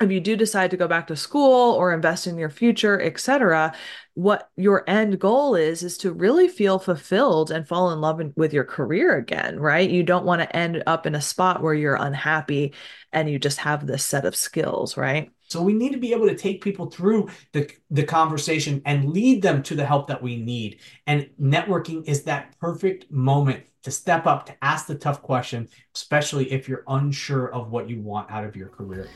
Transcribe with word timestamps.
if 0.00 0.10
you 0.10 0.20
do 0.20 0.36
decide 0.36 0.70
to 0.72 0.76
go 0.76 0.88
back 0.88 1.06
to 1.06 1.16
school 1.16 1.72
or 1.72 1.92
invest 1.92 2.26
in 2.26 2.36
your 2.36 2.50
future, 2.50 3.00
etc., 3.00 3.74
what 4.14 4.50
your 4.56 4.88
end 4.88 5.20
goal 5.20 5.54
is 5.54 5.82
is 5.82 5.98
to 5.98 6.12
really 6.12 6.48
feel 6.48 6.78
fulfilled 6.78 7.50
and 7.50 7.66
fall 7.66 7.92
in 7.92 8.00
love 8.00 8.20
with 8.36 8.52
your 8.52 8.64
career 8.64 9.16
again, 9.16 9.58
right? 9.58 9.88
You 9.88 10.02
don't 10.02 10.24
want 10.24 10.42
to 10.42 10.56
end 10.56 10.82
up 10.86 11.06
in 11.06 11.14
a 11.14 11.20
spot 11.20 11.62
where 11.62 11.74
you're 11.74 11.94
unhappy 11.94 12.74
and 13.12 13.30
you 13.30 13.38
just 13.38 13.58
have 13.58 13.86
this 13.86 14.04
set 14.04 14.24
of 14.24 14.34
skills, 14.34 14.96
right? 14.96 15.30
So 15.48 15.62
we 15.62 15.72
need 15.72 15.92
to 15.92 15.98
be 15.98 16.12
able 16.12 16.28
to 16.28 16.36
take 16.36 16.64
people 16.64 16.86
through 16.86 17.28
the, 17.52 17.70
the 17.90 18.02
conversation 18.02 18.82
and 18.86 19.10
lead 19.10 19.42
them 19.42 19.62
to 19.64 19.76
the 19.76 19.86
help 19.86 20.08
that 20.08 20.22
we 20.22 20.36
need. 20.36 20.80
And 21.06 21.28
networking 21.40 22.08
is 22.08 22.24
that 22.24 22.58
perfect 22.58 23.10
moment 23.12 23.64
to 23.84 23.90
step 23.90 24.26
up, 24.26 24.46
to 24.46 24.56
ask 24.62 24.86
the 24.86 24.96
tough 24.96 25.22
question, 25.22 25.68
especially 25.94 26.50
if 26.50 26.68
you're 26.68 26.84
unsure 26.88 27.52
of 27.52 27.70
what 27.70 27.88
you 27.88 28.00
want 28.00 28.30
out 28.30 28.44
of 28.44 28.56
your 28.56 28.68
career. 28.68 29.08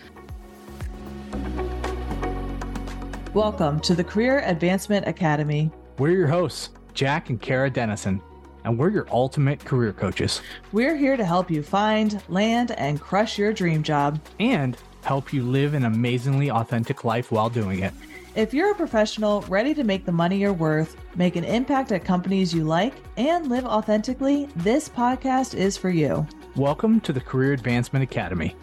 Welcome 3.35 3.79
to 3.81 3.95
the 3.95 4.03
Career 4.03 4.41
Advancement 4.47 5.07
Academy. 5.07 5.71
We're 5.99 6.11
your 6.11 6.27
hosts, 6.27 6.71
Jack 6.93 7.31
and 7.31 7.41
Kara 7.41 7.71
Dennison, 7.71 8.21
and 8.65 8.77
we're 8.77 8.91
your 8.91 9.07
ultimate 9.13 9.65
career 9.65 9.93
coaches. 9.93 10.41
We're 10.73 10.97
here 10.97 11.17
to 11.17 11.25
help 11.25 11.51
you 11.51 11.63
find, 11.63 12.21
land, 12.29 12.73
and 12.73 13.01
crush 13.01 13.39
your 13.39 13.53
dream 13.53 13.83
job, 13.83 14.21
and 14.41 14.77
help 15.03 15.33
you 15.33 15.45
live 15.45 15.75
an 15.75 15.85
amazingly 15.85 16.51
authentic 16.51 17.05
life 17.05 17.31
while 17.31 17.49
doing 17.49 17.81
it. 17.81 17.93
If 18.35 18.53
you're 18.53 18.73
a 18.73 18.75
professional 18.75 19.43
ready 19.43 19.73
to 19.75 19.85
make 19.85 20.05
the 20.05 20.13
money 20.13 20.39
you're 20.39 20.53
worth, 20.53 20.97
make 21.15 21.37
an 21.37 21.45
impact 21.45 21.93
at 21.93 22.05
companies 22.05 22.53
you 22.53 22.65
like, 22.65 22.95
and 23.17 23.49
live 23.49 23.65
authentically, 23.65 24.49
this 24.57 24.89
podcast 24.89 25.55
is 25.55 25.77
for 25.77 25.91
you. 25.91 26.27
Welcome 26.57 27.01
to 27.03 27.13
the 27.13 27.21
Career 27.21 27.53
Advancement 27.53 28.03
Academy. 28.03 28.57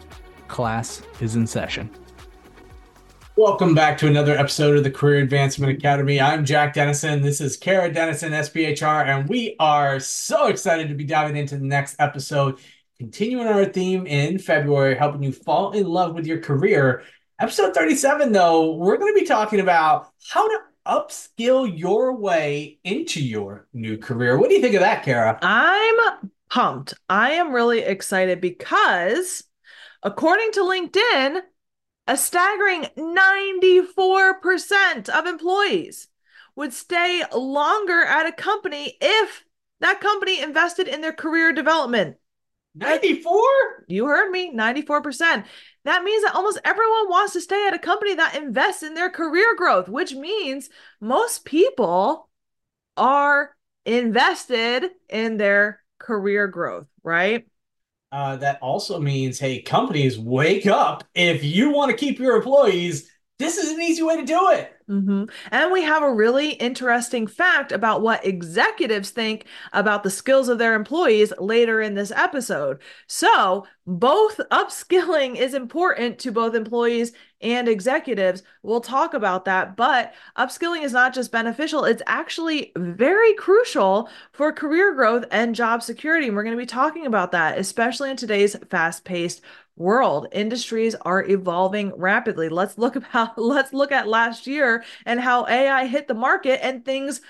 Class 0.48 1.02
is 1.20 1.36
in 1.36 1.46
session. 1.46 1.88
Welcome 3.38 3.74
back 3.74 3.98
to 3.98 4.06
another 4.06 4.34
episode 4.34 4.78
of 4.78 4.82
the 4.82 4.90
Career 4.90 5.18
Advancement 5.18 5.70
Academy. 5.70 6.18
I'm 6.18 6.42
Jack 6.42 6.72
Dennison. 6.72 7.20
This 7.20 7.42
is 7.42 7.58
Kara 7.58 7.92
Dennison, 7.92 8.32
SPHR, 8.32 9.04
and 9.04 9.28
we 9.28 9.56
are 9.60 10.00
so 10.00 10.46
excited 10.46 10.88
to 10.88 10.94
be 10.94 11.04
diving 11.04 11.36
into 11.36 11.58
the 11.58 11.66
next 11.66 11.96
episode, 11.98 12.58
continuing 12.96 13.46
our 13.46 13.66
theme 13.66 14.06
in 14.06 14.38
February, 14.38 14.94
helping 14.94 15.22
you 15.22 15.32
fall 15.32 15.72
in 15.72 15.84
love 15.84 16.14
with 16.14 16.26
your 16.26 16.40
career. 16.40 17.02
Episode 17.38 17.74
37, 17.74 18.32
though, 18.32 18.72
we're 18.72 18.96
going 18.96 19.14
to 19.14 19.20
be 19.20 19.26
talking 19.26 19.60
about 19.60 20.08
how 20.30 20.48
to 20.48 20.58
upskill 20.86 21.70
your 21.78 22.16
way 22.16 22.78
into 22.84 23.22
your 23.22 23.66
new 23.74 23.98
career. 23.98 24.38
What 24.38 24.48
do 24.48 24.54
you 24.54 24.62
think 24.62 24.76
of 24.76 24.80
that, 24.80 25.04
Kara? 25.04 25.38
I'm 25.42 26.30
pumped. 26.48 26.94
I 27.10 27.32
am 27.32 27.52
really 27.52 27.80
excited 27.80 28.40
because, 28.40 29.44
according 30.02 30.52
to 30.52 30.60
LinkedIn, 30.60 31.42
a 32.06 32.16
staggering 32.16 32.86
94% 32.96 35.08
of 35.08 35.26
employees 35.26 36.08
would 36.54 36.72
stay 36.72 37.22
longer 37.34 38.02
at 38.02 38.26
a 38.26 38.32
company 38.32 38.96
if 39.00 39.44
that 39.80 40.00
company 40.00 40.40
invested 40.40 40.88
in 40.88 41.00
their 41.00 41.12
career 41.12 41.52
development. 41.52 42.16
94? 42.74 43.84
You 43.88 44.06
heard 44.06 44.30
me, 44.30 44.54
94%. 44.54 45.44
That 45.84 46.02
means 46.02 46.24
that 46.24 46.34
almost 46.34 46.60
everyone 46.64 47.08
wants 47.08 47.32
to 47.34 47.40
stay 47.40 47.66
at 47.66 47.74
a 47.74 47.78
company 47.78 48.14
that 48.14 48.36
invests 48.36 48.82
in 48.82 48.94
their 48.94 49.10
career 49.10 49.54
growth, 49.56 49.88
which 49.88 50.14
means 50.14 50.68
most 51.00 51.44
people 51.44 52.28
are 52.96 53.54
invested 53.84 54.90
in 55.08 55.36
their 55.36 55.80
career 55.98 56.48
growth, 56.48 56.86
right? 57.02 57.46
Uh, 58.12 58.36
that 58.36 58.60
also 58.62 58.98
means, 59.00 59.38
hey, 59.38 59.60
companies, 59.60 60.18
wake 60.18 60.66
up. 60.66 61.04
If 61.14 61.44
you 61.44 61.70
want 61.70 61.90
to 61.90 61.96
keep 61.96 62.18
your 62.18 62.36
employees, 62.36 63.10
this 63.38 63.58
is 63.58 63.70
an 63.70 63.80
easy 63.80 64.02
way 64.02 64.16
to 64.16 64.24
do 64.24 64.50
it. 64.50 64.72
Mm-hmm. 64.88 65.24
And 65.50 65.72
we 65.72 65.82
have 65.82 66.04
a 66.04 66.14
really 66.14 66.50
interesting 66.50 67.26
fact 67.26 67.72
about 67.72 68.02
what 68.02 68.24
executives 68.24 69.10
think 69.10 69.46
about 69.72 70.04
the 70.04 70.10
skills 70.10 70.48
of 70.48 70.58
their 70.58 70.74
employees 70.74 71.32
later 71.40 71.80
in 71.80 71.94
this 71.94 72.12
episode. 72.12 72.80
So, 73.08 73.66
both 73.84 74.36
upskilling 74.52 75.34
is 75.34 75.54
important 75.54 76.20
to 76.20 76.30
both 76.30 76.54
employees 76.54 77.12
and 77.40 77.68
executives. 77.68 78.44
We'll 78.62 78.80
talk 78.80 79.12
about 79.12 79.44
that, 79.46 79.76
but 79.76 80.14
upskilling 80.38 80.84
is 80.84 80.92
not 80.92 81.12
just 81.12 81.32
beneficial, 81.32 81.84
it's 81.84 82.02
actually 82.06 82.70
very 82.76 83.34
crucial 83.34 84.08
for 84.30 84.52
career 84.52 84.94
growth 84.94 85.24
and 85.32 85.54
job 85.54 85.82
security. 85.82 86.28
And 86.28 86.36
we're 86.36 86.44
going 86.44 86.56
to 86.56 86.62
be 86.62 86.66
talking 86.66 87.06
about 87.06 87.32
that, 87.32 87.58
especially 87.58 88.10
in 88.10 88.16
today's 88.16 88.54
fast 88.70 89.04
paced 89.04 89.42
world. 89.76 90.28
Industries 90.32 90.94
are 90.94 91.24
evolving 91.24 91.92
rapidly. 91.96 92.48
Let's 92.48 92.78
look 92.78 92.96
about 92.96 93.38
let's 93.38 93.72
look 93.72 93.92
at 93.92 94.08
last 94.08 94.46
year 94.46 94.84
and 95.04 95.20
how 95.20 95.46
ai 95.46 95.86
hit 95.86 96.08
the 96.08 96.14
market 96.14 96.64
and 96.64 96.84
things 96.84 97.20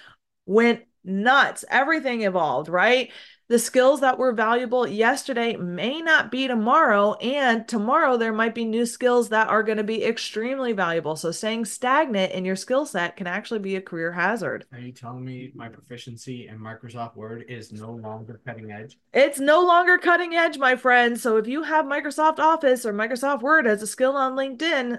went 0.46 0.82
nuts. 1.04 1.64
Everything 1.68 2.22
evolved 2.22 2.68
right 2.68 3.10
the 3.48 3.58
skills 3.58 4.00
that 4.00 4.18
were 4.18 4.32
valuable 4.32 4.88
yesterday 4.88 5.54
may 5.54 6.00
not 6.00 6.32
be 6.32 6.48
tomorrow 6.48 7.14
and 7.14 7.66
tomorrow 7.68 8.16
there 8.16 8.32
might 8.32 8.54
be 8.56 8.64
new 8.64 8.84
skills 8.84 9.28
that 9.28 9.48
are 9.48 9.62
going 9.62 9.78
to 9.78 9.84
be 9.84 10.04
extremely 10.04 10.72
valuable. 10.72 11.14
So 11.14 11.30
staying 11.30 11.66
stagnant 11.66 12.32
in 12.32 12.44
your 12.44 12.56
skill 12.56 12.86
set 12.86 13.16
can 13.16 13.28
actually 13.28 13.60
be 13.60 13.76
a 13.76 13.80
career 13.80 14.12
hazard. 14.12 14.64
Are 14.72 14.80
you 14.80 14.92
telling 14.92 15.24
me 15.24 15.52
my 15.54 15.68
proficiency 15.68 16.48
in 16.48 16.58
microsoft 16.58 17.14
word 17.14 17.44
is 17.48 17.72
no 17.72 17.92
longer 17.92 18.40
cutting 18.44 18.72
edge? 18.72 18.98
It's 19.12 19.38
no 19.38 19.64
longer 19.64 19.98
cutting 19.98 20.34
edge 20.34 20.58
my 20.58 20.74
friend. 20.74 21.18
So 21.18 21.36
if 21.36 21.46
you 21.46 21.62
have 21.62 21.84
microsoft 21.84 22.40
office 22.40 22.84
or 22.84 22.92
microsoft 22.92 23.42
word 23.42 23.68
as 23.68 23.80
a 23.80 23.86
skill 23.86 24.16
on 24.16 24.34
linkedin 24.34 24.98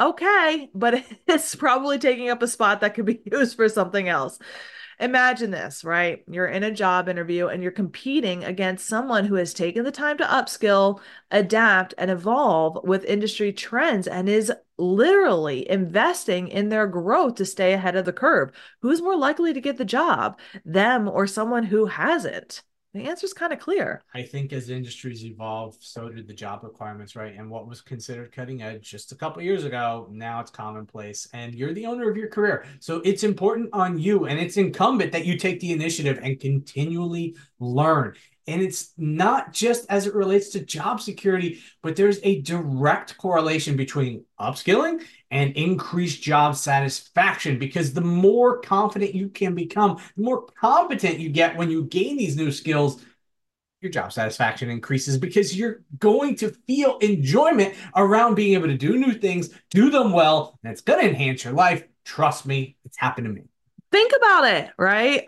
okay 0.00 0.70
but 0.74 1.04
it's 1.28 1.54
probably 1.54 1.98
taking 1.98 2.30
up 2.30 2.42
a 2.42 2.48
spot 2.48 2.80
that 2.80 2.94
could 2.94 3.04
be 3.04 3.20
used 3.30 3.56
for 3.56 3.68
something 3.68 4.08
else 4.08 4.38
Imagine 5.00 5.50
this, 5.50 5.82
right? 5.82 6.22
You're 6.28 6.46
in 6.46 6.62
a 6.62 6.70
job 6.70 7.08
interview 7.08 7.46
and 7.48 7.62
you're 7.62 7.72
competing 7.72 8.44
against 8.44 8.86
someone 8.86 9.24
who 9.24 9.36
has 9.36 9.54
taken 9.54 9.82
the 9.82 9.90
time 9.90 10.18
to 10.18 10.24
upskill, 10.24 11.00
adapt, 11.30 11.94
and 11.96 12.10
evolve 12.10 12.78
with 12.84 13.04
industry 13.04 13.50
trends 13.52 14.06
and 14.06 14.28
is 14.28 14.52
literally 14.76 15.68
investing 15.70 16.48
in 16.48 16.68
their 16.68 16.86
growth 16.86 17.36
to 17.36 17.46
stay 17.46 17.72
ahead 17.72 17.96
of 17.96 18.04
the 18.04 18.12
curve. 18.12 18.50
Who's 18.82 19.00
more 19.00 19.16
likely 19.16 19.54
to 19.54 19.60
get 19.60 19.78
the 19.78 19.86
job, 19.86 20.38
them 20.66 21.08
or 21.08 21.26
someone 21.26 21.64
who 21.64 21.86
hasn't? 21.86 22.62
The 22.92 23.02
answer 23.02 23.24
is 23.24 23.32
kind 23.32 23.52
of 23.52 23.60
clear. 23.60 24.02
I 24.14 24.22
think 24.22 24.52
as 24.52 24.68
industries 24.68 25.24
evolve, 25.24 25.76
so 25.78 26.08
did 26.08 26.26
the 26.26 26.34
job 26.34 26.64
requirements, 26.64 27.14
right? 27.14 27.36
And 27.36 27.48
what 27.48 27.68
was 27.68 27.80
considered 27.80 28.32
cutting 28.32 28.62
edge 28.62 28.90
just 28.90 29.12
a 29.12 29.14
couple 29.14 29.42
years 29.42 29.64
ago, 29.64 30.08
now 30.10 30.40
it's 30.40 30.50
commonplace. 30.50 31.28
And 31.32 31.54
you're 31.54 31.72
the 31.72 31.86
owner 31.86 32.10
of 32.10 32.16
your 32.16 32.26
career. 32.26 32.64
So 32.80 33.00
it's 33.04 33.22
important 33.22 33.70
on 33.72 33.96
you 33.96 34.26
and 34.26 34.40
it's 34.40 34.56
incumbent 34.56 35.12
that 35.12 35.24
you 35.24 35.38
take 35.38 35.60
the 35.60 35.70
initiative 35.70 36.18
and 36.20 36.40
continually 36.40 37.36
learn. 37.60 38.14
And 38.50 38.62
it's 38.62 38.92
not 38.98 39.52
just 39.52 39.86
as 39.88 40.06
it 40.06 40.14
relates 40.14 40.50
to 40.50 40.64
job 40.64 41.00
security, 41.00 41.60
but 41.82 41.94
there's 41.94 42.18
a 42.22 42.42
direct 42.42 43.16
correlation 43.16 43.76
between 43.76 44.24
upskilling 44.40 45.04
and 45.30 45.54
increased 45.56 46.22
job 46.22 46.56
satisfaction 46.56 47.58
because 47.58 47.92
the 47.92 48.00
more 48.00 48.60
confident 48.60 49.14
you 49.14 49.28
can 49.28 49.54
become, 49.54 49.98
the 50.16 50.22
more 50.22 50.46
competent 50.60 51.20
you 51.20 51.28
get 51.28 51.56
when 51.56 51.70
you 51.70 51.84
gain 51.84 52.16
these 52.16 52.36
new 52.36 52.50
skills, 52.50 53.04
your 53.80 53.92
job 53.92 54.12
satisfaction 54.12 54.68
increases 54.68 55.16
because 55.16 55.56
you're 55.56 55.82
going 55.98 56.34
to 56.36 56.50
feel 56.66 56.98
enjoyment 56.98 57.74
around 57.96 58.34
being 58.34 58.54
able 58.54 58.66
to 58.66 58.76
do 58.76 58.98
new 58.98 59.12
things, 59.12 59.50
do 59.70 59.90
them 59.90 60.12
well, 60.12 60.58
and 60.62 60.72
it's 60.72 60.82
going 60.82 61.00
to 61.00 61.08
enhance 61.08 61.44
your 61.44 61.54
life. 61.54 61.84
Trust 62.04 62.46
me, 62.46 62.76
it's 62.84 62.96
happened 62.96 63.26
to 63.26 63.32
me. 63.32 63.42
Think 63.92 64.12
about 64.16 64.44
it, 64.44 64.70
right? 64.76 65.26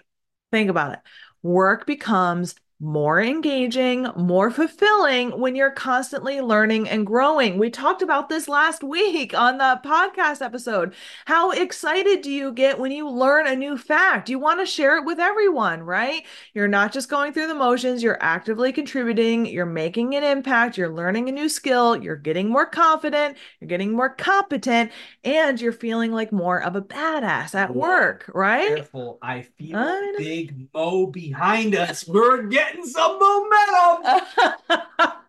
Think 0.51 0.71
about 0.71 0.93
it. 0.93 0.99
Work 1.43 1.87
becomes 1.87 2.55
more 2.83 3.23
engaging, 3.23 4.09
more 4.17 4.51
fulfilling 4.51 5.31
when 5.39 5.55
you're 5.55 5.71
constantly 5.71 6.41
learning 6.41 6.89
and 6.89 7.07
growing. 7.07 7.57
We 7.57 7.71
talked 7.71 8.03
about 8.03 8.29
this 8.29 8.49
last 8.49 8.83
week 8.83 9.39
on 9.39 9.59
the 9.59 9.81
podcast 9.85 10.43
episode. 10.43 10.93
How 11.27 11.53
excited 11.53 12.23
do 12.23 12.31
you 12.31 12.51
get 12.51 12.81
when 12.81 12.91
you 12.91 13.09
learn 13.09 13.47
a 13.47 13.55
new 13.55 13.79
fact? 13.79 14.29
You 14.29 14.41
want 14.41 14.59
to 14.59 14.67
share 14.67 14.97
it 14.97 15.05
with 15.05 15.21
everyone, 15.21 15.85
right? 15.85 16.25
You're 16.55 16.67
not 16.67 16.93
just 16.93 17.09
going 17.09 17.33
through 17.33 17.47
the 17.47 17.55
motions, 17.55 18.03
you're 18.03 18.21
actively 18.21 18.73
contributing, 18.73 19.47
you're 19.47 19.65
making 19.65 20.17
an 20.17 20.25
impact, 20.25 20.77
you're 20.77 20.93
learning 20.93 21.29
a 21.29 21.33
new 21.33 21.49
skill, 21.49 22.03
you're 22.03 22.17
getting 22.17 22.49
more 22.49 22.67
confident, 22.67 23.37
you're 23.61 23.69
getting 23.69 23.93
more 23.93 24.11
competent, 24.11 24.91
and 25.23 25.61
you're 25.61 25.71
feeling 25.71 26.11
like 26.11 26.33
more 26.33 26.61
of 26.61 26.75
a 26.75 26.83
badass 26.83 27.55
at 27.55 27.77
work, 27.77 28.29
right? 28.35 28.75
Careful. 28.75 29.21
I 29.23 29.43
feel 29.43 29.79
I 29.79 30.15
big 30.19 30.69
Mo 30.75 31.07
behind 31.07 31.77
us. 31.77 32.09
We're 32.09 32.43
getting 32.43 32.72
getting 32.73 32.87
some 32.87 33.19
momentum. 33.19 34.23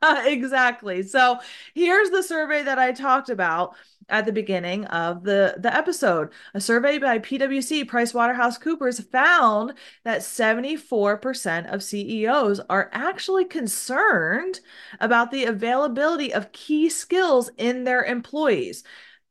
exactly. 0.26 1.04
So 1.04 1.40
here's 1.74 2.10
the 2.10 2.24
survey 2.24 2.64
that 2.64 2.80
I 2.80 2.92
talked 2.92 3.30
about 3.30 3.76
at 4.10 4.26
the 4.26 4.32
beginning 4.32 4.86
of 4.86 5.24
the, 5.24 5.56
the 5.58 5.74
episode. 5.74 6.30
A 6.54 6.62
survey 6.62 6.98
by 6.98 7.20
PwC 7.20 7.86
PricewaterhouseCoopers 7.86 9.10
found 9.10 9.74
that 10.04 10.22
74% 10.22 11.74
of 11.74 11.84
CEOs 11.84 12.60
are 12.70 12.90
actually 12.92 13.46
concerned 13.46 14.60
about 15.00 15.32
the 15.32 15.46
availability 15.46 16.34
of 16.34 16.52
key 16.52 16.90
skills 16.90 17.50
in 17.58 17.84
their 17.84 18.04
employees 18.04 18.84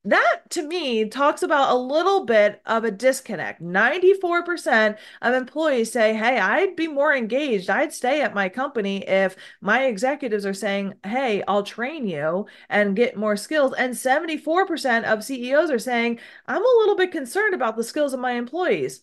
that 0.05 0.41
to 0.51 0.63
me 0.63 1.09
talks 1.09 1.43
about 1.43 1.71
a 1.71 1.79
little 1.79 2.25
bit 2.25 2.61
of 2.67 2.85
a 2.85 2.91
disconnect. 2.91 3.63
94% 3.63 4.99
of 5.23 5.35
employees 5.35 5.93
say, 5.93 6.15
Hey, 6.15 6.39
I'd 6.39 6.75
be 6.75 6.89
more 6.89 7.15
engaged. 7.15 7.71
I'd 7.71 7.93
stay 7.93 8.21
at 8.23 8.35
my 8.35 8.49
company 8.49 9.07
if 9.09 9.37
my 9.61 9.85
executives 9.85 10.45
are 10.45 10.55
saying, 10.55 10.95
Hey, 11.05 11.43
I'll 11.47 11.63
train 11.63 12.07
you 12.07 12.47
and 12.69 12.97
get 12.97 13.17
more 13.17 13.37
skills. 13.37 13.75
And 13.79 13.97
74% 13.97 15.05
of 15.05 15.23
CEOs 15.25 15.71
are 15.71 15.79
saying, 15.79 16.19
I'm 16.47 16.63
a 16.65 16.79
little 16.81 16.97
bit 16.97 17.13
concerned 17.13 17.55
about 17.55 17.77
the 17.77 17.85
skills 17.85 18.13
of 18.13 18.21
my 18.21 18.33
employees. 18.33 19.03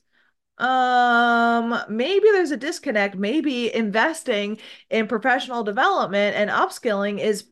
Um, 0.58 1.82
maybe 1.90 2.26
there's 2.32 2.52
a 2.52 2.58
disconnect. 2.58 3.16
Maybe 3.16 3.74
investing 3.74 4.60
in 4.90 5.08
professional 5.08 5.64
development 5.64 6.36
and 6.36 6.50
upskilling 6.50 7.20
is 7.20 7.46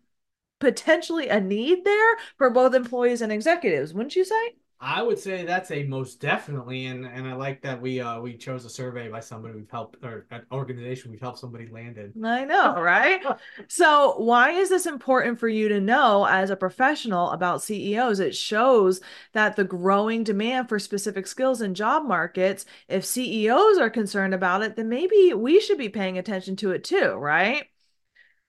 potentially 0.59 1.29
a 1.29 1.39
need 1.41 1.85
there 1.85 2.17
for 2.37 2.49
both 2.49 2.73
employees 2.75 3.21
and 3.21 3.31
executives, 3.31 3.93
wouldn't 3.93 4.15
you 4.15 4.25
say? 4.25 4.55
I 4.79 5.01
would 5.01 5.17
say 5.17 5.43
that's 5.43 5.71
a 5.71 5.83
most 5.83 6.21
definitely, 6.21 6.85
and 6.85 7.03
and 7.05 7.27
I 7.27 7.33
like 7.33 7.61
that 7.63 7.81
we 7.81 7.99
uh 7.99 8.19
we 8.21 8.37
chose 8.37 8.63
a 8.63 8.69
survey 8.69 9.09
by 9.09 9.19
somebody 9.21 9.55
we've 9.55 9.69
helped 9.71 10.03
or 10.03 10.27
an 10.29 10.45
organization 10.51 11.09
we've 11.09 11.19
helped 11.19 11.39
somebody 11.39 11.67
landed. 11.67 12.13
I 12.23 12.45
know, 12.45 12.79
right? 12.79 13.23
so 13.67 14.19
why 14.19 14.51
is 14.51 14.69
this 14.69 14.85
important 14.85 15.39
for 15.39 15.47
you 15.47 15.67
to 15.69 15.79
know 15.81 16.25
as 16.25 16.51
a 16.51 16.55
professional 16.55 17.31
about 17.31 17.63
CEOs? 17.63 18.19
It 18.19 18.35
shows 18.35 19.01
that 19.33 19.55
the 19.55 19.63
growing 19.63 20.23
demand 20.23 20.69
for 20.69 20.77
specific 20.77 21.25
skills 21.25 21.61
in 21.61 21.73
job 21.73 22.05
markets, 22.05 22.65
if 22.87 23.03
CEOs 23.03 23.79
are 23.79 23.89
concerned 23.89 24.35
about 24.35 24.61
it, 24.61 24.75
then 24.75 24.89
maybe 24.89 25.33
we 25.33 25.59
should 25.59 25.77
be 25.79 25.89
paying 25.89 26.19
attention 26.19 26.55
to 26.57 26.71
it 26.71 26.83
too, 26.83 27.13
right? 27.13 27.67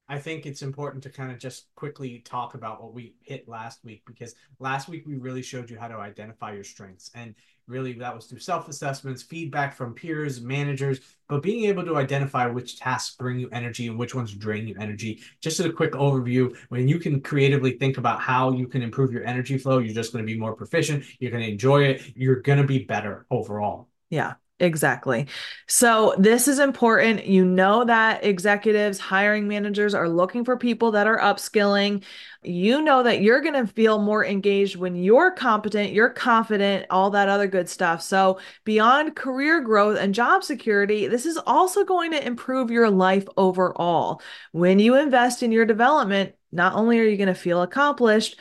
I 0.08 0.18
think 0.18 0.46
it's 0.46 0.62
important 0.62 1.02
to 1.02 1.10
kind 1.10 1.30
of 1.30 1.38
just 1.38 1.66
quickly 1.74 2.20
talk 2.20 2.54
about 2.54 2.82
what 2.82 2.94
we 2.94 3.14
hit 3.20 3.46
last 3.46 3.84
week 3.84 4.02
because 4.06 4.34
last 4.58 4.88
week 4.88 5.06
we 5.06 5.16
really 5.16 5.42
showed 5.42 5.68
you 5.68 5.78
how 5.78 5.88
to 5.88 5.96
identify 5.96 6.52
your 6.52 6.64
strengths. 6.64 7.10
And 7.14 7.34
really, 7.66 7.92
that 7.92 8.14
was 8.14 8.24
through 8.24 8.38
self 8.38 8.68
assessments, 8.68 9.22
feedback 9.22 9.76
from 9.76 9.94
peers, 9.94 10.40
managers, 10.40 11.00
but 11.28 11.42
being 11.42 11.64
able 11.66 11.84
to 11.84 11.96
identify 11.96 12.46
which 12.46 12.78
tasks 12.78 13.16
bring 13.16 13.38
you 13.38 13.50
energy 13.52 13.86
and 13.86 13.98
which 13.98 14.14
ones 14.14 14.34
drain 14.34 14.66
you 14.66 14.74
energy. 14.80 15.20
Just 15.42 15.60
as 15.60 15.66
a 15.66 15.72
quick 15.72 15.92
overview, 15.92 16.56
when 16.70 16.88
you 16.88 16.98
can 16.98 17.20
creatively 17.20 17.72
think 17.72 17.98
about 17.98 18.20
how 18.20 18.50
you 18.52 18.66
can 18.66 18.80
improve 18.80 19.12
your 19.12 19.24
energy 19.24 19.58
flow, 19.58 19.78
you're 19.78 19.94
just 19.94 20.12
going 20.12 20.24
to 20.26 20.32
be 20.32 20.38
more 20.38 20.54
proficient, 20.54 21.04
you're 21.20 21.30
going 21.30 21.44
to 21.44 21.50
enjoy 21.50 21.82
it, 21.82 22.16
you're 22.16 22.40
going 22.40 22.58
to 22.58 22.66
be 22.66 22.78
better 22.78 23.26
overall. 23.30 23.88
Yeah, 24.08 24.34
Exactly. 24.60 25.28
So, 25.68 26.16
this 26.18 26.48
is 26.48 26.58
important. 26.58 27.26
You 27.26 27.44
know 27.44 27.84
that 27.84 28.24
executives, 28.24 28.98
hiring 28.98 29.46
managers 29.46 29.94
are 29.94 30.08
looking 30.08 30.44
for 30.44 30.56
people 30.56 30.90
that 30.92 31.06
are 31.06 31.18
upskilling. 31.20 32.02
You 32.42 32.82
know 32.82 33.04
that 33.04 33.20
you're 33.22 33.40
going 33.40 33.54
to 33.54 33.72
feel 33.72 34.00
more 34.00 34.24
engaged 34.24 34.74
when 34.74 34.96
you're 34.96 35.30
competent, 35.30 35.92
you're 35.92 36.10
confident, 36.10 36.86
all 36.90 37.10
that 37.10 37.28
other 37.28 37.46
good 37.46 37.68
stuff. 37.68 38.02
So, 38.02 38.40
beyond 38.64 39.14
career 39.14 39.60
growth 39.60 39.96
and 39.96 40.12
job 40.12 40.42
security, 40.42 41.06
this 41.06 41.24
is 41.24 41.38
also 41.46 41.84
going 41.84 42.10
to 42.10 42.26
improve 42.26 42.72
your 42.72 42.90
life 42.90 43.26
overall. 43.36 44.20
When 44.50 44.80
you 44.80 44.96
invest 44.96 45.44
in 45.44 45.52
your 45.52 45.66
development, 45.66 46.34
not 46.50 46.74
only 46.74 46.98
are 46.98 47.04
you 47.04 47.16
going 47.16 47.28
to 47.28 47.34
feel 47.34 47.62
accomplished, 47.62 48.36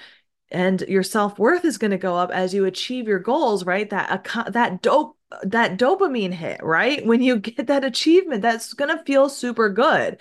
and 0.49 0.81
your 0.87 1.03
self-worth 1.03 1.65
is 1.65 1.77
going 1.77 1.91
to 1.91 1.97
go 1.97 2.15
up 2.15 2.31
as 2.31 2.53
you 2.53 2.65
achieve 2.65 3.07
your 3.07 3.19
goals 3.19 3.65
right 3.65 3.89
that 3.89 4.25
that 4.51 4.81
dope 4.81 5.16
that 5.43 5.77
dopamine 5.77 6.33
hit, 6.33 6.61
right? 6.63 7.05
When 7.05 7.21
you 7.21 7.37
get 7.39 7.67
that 7.67 7.83
achievement, 7.83 8.41
that's 8.41 8.73
going 8.73 8.95
to 8.95 9.03
feel 9.03 9.29
super 9.29 9.69
good. 9.69 10.17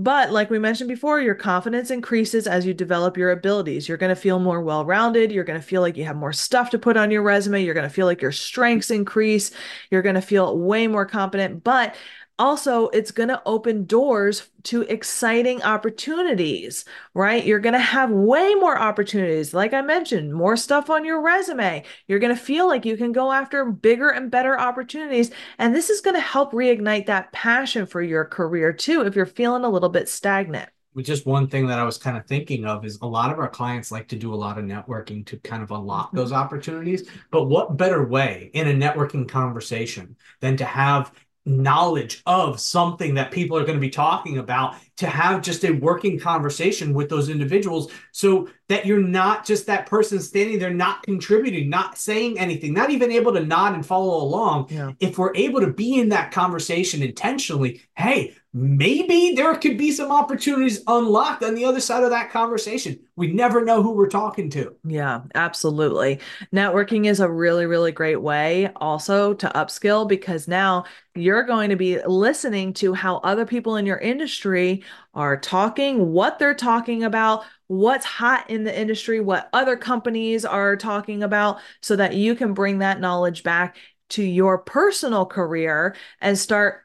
But 0.00 0.30
like 0.30 0.48
we 0.48 0.60
mentioned 0.60 0.86
before, 0.86 1.20
your 1.20 1.34
confidence 1.34 1.90
increases 1.90 2.46
as 2.46 2.64
you 2.64 2.72
develop 2.72 3.16
your 3.16 3.32
abilities. 3.32 3.88
You're 3.88 3.98
going 3.98 4.14
to 4.14 4.20
feel 4.20 4.38
more 4.38 4.62
well 4.62 4.84
rounded. 4.84 5.32
You're 5.32 5.42
going 5.42 5.60
to 5.60 5.66
feel 5.66 5.80
like 5.80 5.96
you 5.96 6.04
have 6.04 6.14
more 6.14 6.32
stuff 6.32 6.70
to 6.70 6.78
put 6.78 6.96
on 6.96 7.10
your 7.10 7.22
resume. 7.22 7.64
You're 7.64 7.74
going 7.74 7.88
to 7.88 7.92
feel 7.92 8.06
like 8.06 8.22
your 8.22 8.30
strengths 8.30 8.92
increase. 8.92 9.50
You're 9.90 10.02
going 10.02 10.14
to 10.14 10.22
feel 10.22 10.56
way 10.56 10.86
more 10.86 11.04
confident. 11.04 11.64
But 11.64 11.96
also 12.38 12.88
it's 12.88 13.10
going 13.10 13.28
to 13.28 13.42
open 13.46 13.84
doors 13.84 14.48
to 14.64 14.82
exciting 14.82 15.62
opportunities, 15.62 16.84
right? 17.14 17.44
You're 17.44 17.58
going 17.58 17.74
to 17.74 17.78
have 17.78 18.10
way 18.10 18.54
more 18.54 18.78
opportunities. 18.78 19.54
Like 19.54 19.74
I 19.74 19.82
mentioned, 19.82 20.34
more 20.34 20.56
stuff 20.56 20.90
on 20.90 21.04
your 21.04 21.22
resume. 21.22 21.84
You're 22.06 22.18
going 22.18 22.34
to 22.34 22.40
feel 22.40 22.66
like 22.66 22.84
you 22.84 22.96
can 22.96 23.12
go 23.12 23.32
after 23.32 23.64
bigger 23.64 24.10
and 24.10 24.30
better 24.30 24.58
opportunities. 24.58 25.30
And 25.58 25.74
this 25.74 25.90
is 25.90 26.00
going 26.00 26.16
to 26.16 26.20
help 26.20 26.52
reignite 26.52 27.06
that 27.06 27.32
passion 27.32 27.86
for 27.86 28.02
your 28.02 28.24
career 28.24 28.72
too, 28.72 29.02
if 29.02 29.16
you're 29.16 29.26
feeling 29.26 29.64
a 29.64 29.70
little 29.70 29.88
bit 29.88 30.08
stagnant 30.08 30.68
just 31.02 31.26
one 31.26 31.48
thing 31.48 31.66
that 31.66 31.78
I 31.78 31.84
was 31.84 31.98
kind 31.98 32.16
of 32.16 32.26
thinking 32.26 32.64
of 32.64 32.84
is 32.84 32.98
a 33.02 33.06
lot 33.06 33.30
of 33.30 33.38
our 33.38 33.48
clients 33.48 33.92
like 33.92 34.08
to 34.08 34.16
do 34.16 34.34
a 34.34 34.36
lot 34.36 34.58
of 34.58 34.64
networking 34.64 35.24
to 35.26 35.36
kind 35.38 35.62
of 35.62 35.70
unlock 35.70 36.08
mm-hmm. 36.08 36.16
those 36.16 36.32
opportunities. 36.32 37.08
But 37.30 37.44
what 37.44 37.76
better 37.76 38.06
way 38.06 38.50
in 38.54 38.68
a 38.68 38.72
networking 38.72 39.28
conversation 39.28 40.16
than 40.40 40.56
to 40.56 40.64
have 40.64 41.12
knowledge 41.48 42.22
of 42.26 42.60
something 42.60 43.14
that 43.14 43.32
people 43.32 43.56
are 43.56 43.64
going 43.64 43.76
to 43.76 43.80
be 43.80 43.90
talking 43.90 44.38
about 44.38 44.76
to 44.98 45.06
have 45.06 45.42
just 45.42 45.64
a 45.64 45.70
working 45.70 46.18
conversation 46.18 46.92
with 46.92 47.08
those 47.08 47.28
individuals 47.28 47.90
so 48.12 48.48
that 48.68 48.84
you're 48.84 49.00
not 49.00 49.46
just 49.46 49.66
that 49.66 49.86
person 49.86 50.20
standing 50.20 50.58
there 50.58 50.74
not 50.74 51.02
contributing 51.02 51.70
not 51.70 51.96
saying 51.96 52.38
anything 52.38 52.74
not 52.74 52.90
even 52.90 53.10
able 53.10 53.32
to 53.32 53.44
nod 53.44 53.74
and 53.74 53.86
follow 53.86 54.22
along 54.22 54.66
yeah. 54.70 54.92
if 55.00 55.16
we're 55.16 55.34
able 55.34 55.60
to 55.60 55.72
be 55.72 55.98
in 55.98 56.08
that 56.08 56.30
conversation 56.30 57.02
intentionally 57.02 57.80
hey 57.94 58.34
maybe 58.54 59.34
there 59.34 59.54
could 59.56 59.76
be 59.76 59.92
some 59.92 60.10
opportunities 60.10 60.82
unlocked 60.86 61.42
on 61.44 61.54
the 61.54 61.64
other 61.64 61.80
side 61.80 62.02
of 62.02 62.10
that 62.10 62.30
conversation. 62.30 62.98
We 63.14 63.32
never 63.32 63.64
know 63.64 63.82
who 63.82 63.92
we're 63.92 64.08
talking 64.08 64.48
to. 64.50 64.74
Yeah, 64.84 65.22
absolutely. 65.34 66.20
Networking 66.52 67.06
is 67.06 67.20
a 67.20 67.30
really, 67.30 67.66
really 67.66 67.92
great 67.92 68.20
way 68.20 68.70
also 68.76 69.34
to 69.34 69.48
upskill 69.54 70.08
because 70.08 70.48
now 70.48 70.84
you're 71.14 71.42
going 71.42 71.70
to 71.70 71.76
be 71.76 72.02
listening 72.04 72.72
to 72.74 72.94
how 72.94 73.16
other 73.18 73.44
people 73.44 73.76
in 73.76 73.86
your 73.86 73.98
industry 73.98 74.82
are 75.14 75.36
talking, 75.36 76.12
what 76.12 76.38
they're 76.38 76.54
talking 76.54 77.04
about, 77.04 77.44
what's 77.66 78.04
hot 78.04 78.48
in 78.50 78.64
the 78.64 78.78
industry, 78.78 79.20
what 79.20 79.48
other 79.52 79.76
companies 79.76 80.44
are 80.44 80.76
talking 80.76 81.22
about, 81.22 81.58
so 81.82 81.96
that 81.96 82.14
you 82.14 82.34
can 82.34 82.54
bring 82.54 82.78
that 82.78 83.00
knowledge 83.00 83.42
back 83.42 83.76
to 84.10 84.22
your 84.22 84.58
personal 84.58 85.26
career 85.26 85.94
and 86.20 86.38
start 86.38 86.82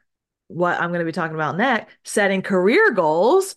what 0.48 0.78
I'm 0.78 0.90
going 0.90 1.00
to 1.00 1.06
be 1.06 1.12
talking 1.12 1.34
about 1.34 1.56
next, 1.56 1.92
setting 2.04 2.42
career 2.42 2.90
goals 2.90 3.56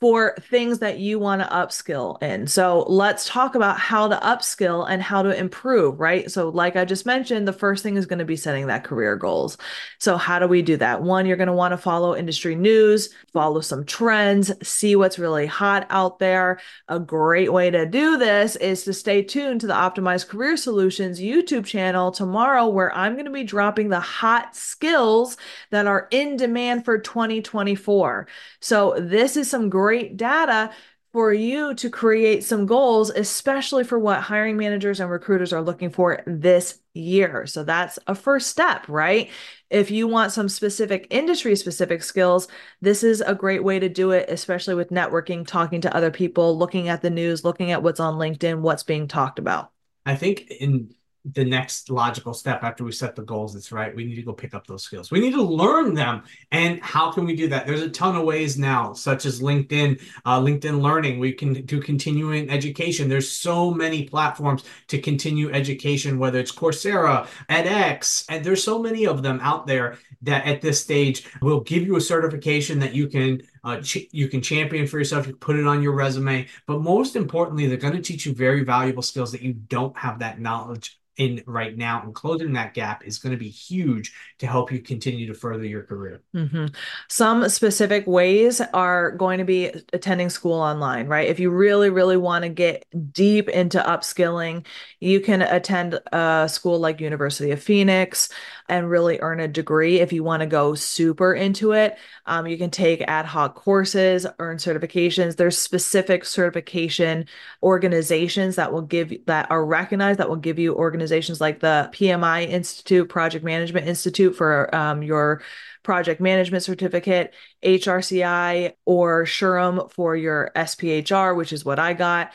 for 0.00 0.36
things 0.40 0.78
that 0.78 0.98
you 1.00 1.18
want 1.18 1.42
to 1.42 1.48
upskill 1.48 2.22
in. 2.22 2.46
So 2.46 2.84
let's 2.88 3.26
talk 3.26 3.56
about 3.56 3.80
how 3.80 4.06
to 4.06 4.16
upskill 4.16 4.88
and 4.88 5.02
how 5.02 5.22
to 5.22 5.36
improve, 5.36 5.98
right? 5.98 6.30
So, 6.30 6.50
like 6.50 6.76
I 6.76 6.84
just 6.84 7.04
mentioned, 7.04 7.48
the 7.48 7.52
first 7.52 7.82
thing 7.82 7.96
is 7.96 8.06
going 8.06 8.20
to 8.20 8.24
be 8.24 8.36
setting 8.36 8.68
that 8.68 8.84
career 8.84 9.16
goals. 9.16 9.58
So, 9.98 10.16
how 10.16 10.38
do 10.38 10.46
we 10.46 10.62
do 10.62 10.76
that? 10.76 11.02
One, 11.02 11.26
you're 11.26 11.36
going 11.36 11.48
to 11.48 11.52
want 11.52 11.72
to 11.72 11.78
follow 11.78 12.14
industry 12.14 12.54
news, 12.54 13.10
follow 13.32 13.60
some 13.60 13.84
trends, 13.84 14.52
see 14.66 14.94
what's 14.94 15.18
really 15.18 15.46
hot 15.46 15.86
out 15.90 16.20
there. 16.20 16.60
A 16.86 17.00
great 17.00 17.52
way 17.52 17.70
to 17.70 17.84
do 17.84 18.16
this 18.18 18.54
is 18.56 18.84
to 18.84 18.92
stay 18.92 19.22
tuned 19.22 19.60
to 19.62 19.66
the 19.66 19.74
Optimized 19.74 20.28
Career 20.28 20.56
Solutions 20.56 21.20
YouTube 21.20 21.66
channel 21.66 22.12
tomorrow, 22.12 22.68
where 22.68 22.94
I'm 22.94 23.14
going 23.14 23.24
to 23.24 23.32
be 23.32 23.44
dropping 23.44 23.88
the 23.88 24.00
hot 24.00 24.54
skills 24.54 25.36
that 25.70 25.86
are 25.88 26.06
in 26.12 26.36
demand 26.36 26.84
for 26.84 26.98
2024. 26.98 28.28
So, 28.60 28.94
this 29.00 29.36
is 29.36 29.50
some 29.50 29.68
great 29.68 29.87
great 29.88 30.18
data 30.18 30.70
for 31.14 31.32
you 31.32 31.72
to 31.72 31.88
create 31.88 32.44
some 32.44 32.66
goals, 32.66 33.08
especially 33.08 33.82
for 33.84 33.98
what 33.98 34.20
hiring 34.20 34.58
managers 34.58 35.00
and 35.00 35.10
recruiters 35.10 35.50
are 35.50 35.62
looking 35.62 35.88
for 35.88 36.22
this 36.26 36.78
year. 36.92 37.46
So 37.46 37.64
that's 37.64 37.98
a 38.06 38.14
first 38.14 38.48
step, 38.48 38.86
right? 38.86 39.30
If 39.70 39.90
you 39.90 40.06
want 40.06 40.32
some 40.32 40.50
specific 40.50 41.06
industry 41.08 41.56
specific 41.56 42.02
skills, 42.02 42.48
this 42.82 43.02
is 43.02 43.22
a 43.22 43.34
great 43.34 43.64
way 43.64 43.78
to 43.78 43.88
do 43.88 44.10
it, 44.10 44.28
especially 44.28 44.74
with 44.74 44.90
networking, 44.90 45.46
talking 45.46 45.80
to 45.80 45.96
other 45.96 46.10
people, 46.10 46.58
looking 46.58 46.90
at 46.90 47.00
the 47.00 47.08
news, 47.08 47.42
looking 47.42 47.72
at 47.72 47.82
what's 47.82 47.98
on 48.00 48.16
LinkedIn, 48.16 48.60
what's 48.60 48.82
being 48.82 49.08
talked 49.08 49.38
about. 49.38 49.70
I 50.04 50.16
think 50.16 50.50
in 50.60 50.94
the 51.34 51.44
next 51.44 51.90
logical 51.90 52.32
step 52.32 52.62
after 52.62 52.84
we 52.84 52.92
set 52.92 53.14
the 53.14 53.22
goals 53.22 53.54
it's 53.54 53.72
right 53.72 53.94
we 53.94 54.04
need 54.04 54.16
to 54.16 54.22
go 54.22 54.32
pick 54.32 54.54
up 54.54 54.66
those 54.66 54.82
skills. 54.82 55.10
We 55.10 55.20
need 55.20 55.32
to 55.32 55.42
learn 55.42 55.94
them. 55.94 56.22
And 56.52 56.80
how 56.82 57.10
can 57.10 57.24
we 57.24 57.34
do 57.34 57.48
that? 57.48 57.66
There's 57.66 57.82
a 57.82 57.90
ton 57.90 58.16
of 58.16 58.24
ways 58.24 58.58
now 58.58 58.92
such 58.92 59.26
as 59.26 59.40
linkedin 59.40 60.00
uh, 60.24 60.40
linkedin 60.40 60.80
learning. 60.80 61.18
We 61.18 61.32
can 61.32 61.52
do 61.64 61.80
continuing 61.80 62.48
education. 62.50 63.08
There's 63.08 63.30
so 63.30 63.70
many 63.70 64.04
platforms 64.04 64.64
to 64.88 64.98
continue 64.98 65.50
education 65.52 66.18
whether 66.18 66.38
it's 66.38 66.52
coursera 66.52 67.26
edx 67.48 68.24
and 68.28 68.44
there's 68.44 68.62
so 68.62 68.78
many 68.78 69.06
of 69.06 69.22
them 69.22 69.40
out 69.42 69.66
there 69.66 69.98
that 70.22 70.46
at 70.46 70.60
this 70.60 70.80
stage 70.80 71.26
will 71.42 71.60
give 71.60 71.82
you 71.82 71.96
a 71.96 72.00
certification 72.00 72.78
that 72.78 72.94
you 72.94 73.08
can 73.08 73.42
uh, 73.64 73.80
ch- 73.80 74.08
you 74.12 74.28
can 74.28 74.40
champion 74.40 74.86
for 74.86 74.98
yourself 74.98 75.26
you 75.26 75.34
put 75.36 75.56
it 75.56 75.66
on 75.66 75.82
your 75.82 75.92
resume 75.92 76.46
but 76.66 76.80
most 76.80 77.16
importantly 77.16 77.66
they're 77.66 77.76
going 77.76 77.94
to 77.94 78.02
teach 78.02 78.26
you 78.26 78.34
very 78.34 78.64
valuable 78.64 79.02
skills 79.02 79.32
that 79.32 79.42
you 79.42 79.52
don't 79.52 79.96
have 79.96 80.18
that 80.18 80.40
knowledge 80.40 80.98
in 81.18 81.42
right 81.46 81.76
now 81.76 82.00
and 82.02 82.14
closing 82.14 82.52
that 82.52 82.72
gap 82.72 83.04
is 83.04 83.18
going 83.18 83.32
to 83.32 83.36
be 83.36 83.48
huge 83.48 84.14
to 84.38 84.46
help 84.46 84.72
you 84.72 84.80
continue 84.80 85.26
to 85.26 85.34
further 85.34 85.64
your 85.64 85.82
career. 85.82 86.22
Mm-hmm. 86.34 86.66
Some 87.08 87.48
specific 87.48 88.06
ways 88.06 88.60
are 88.72 89.10
going 89.10 89.38
to 89.38 89.44
be 89.44 89.72
attending 89.92 90.30
school 90.30 90.60
online, 90.60 91.08
right? 91.08 91.28
If 91.28 91.40
you 91.40 91.50
really, 91.50 91.90
really 91.90 92.16
want 92.16 92.44
to 92.44 92.48
get 92.48 92.84
deep 93.12 93.48
into 93.48 93.80
upskilling, 93.80 94.64
you 95.00 95.20
can 95.20 95.42
attend 95.42 95.98
a 96.12 96.48
school 96.48 96.78
like 96.78 97.00
University 97.00 97.50
of 97.50 97.60
Phoenix 97.60 98.28
and 98.68 98.88
really 98.88 99.18
earn 99.20 99.40
a 99.40 99.48
degree. 99.48 99.98
If 99.98 100.12
you 100.12 100.22
want 100.22 100.40
to 100.40 100.46
go 100.46 100.74
super 100.74 101.34
into 101.34 101.72
it, 101.72 101.98
um, 102.26 102.46
you 102.46 102.56
can 102.56 102.70
take 102.70 103.02
ad 103.02 103.26
hoc 103.26 103.57
courses, 103.58 104.24
earn 104.38 104.56
certifications. 104.56 105.36
There's 105.36 105.58
specific 105.58 106.24
certification 106.24 107.26
organizations 107.60 108.54
that 108.54 108.72
will 108.72 108.82
give 108.82 109.12
that 109.26 109.50
are 109.50 109.64
recognized 109.64 110.20
that 110.20 110.28
will 110.28 110.36
give 110.36 110.60
you 110.60 110.76
organizations 110.76 111.40
like 111.40 111.58
the 111.58 111.90
PMI 111.92 112.48
Institute, 112.48 113.08
Project 113.08 113.44
Management 113.44 113.88
Institute 113.88 114.36
for 114.36 114.72
um, 114.72 115.02
your 115.02 115.42
project 115.82 116.20
management 116.20 116.62
certificate, 116.62 117.34
HRCI 117.64 118.74
or 118.84 119.24
SHRM 119.24 119.90
for 119.90 120.14
your 120.14 120.52
SPHR, 120.54 121.36
which 121.36 121.52
is 121.52 121.64
what 121.64 121.80
I 121.80 121.94
got. 121.94 122.32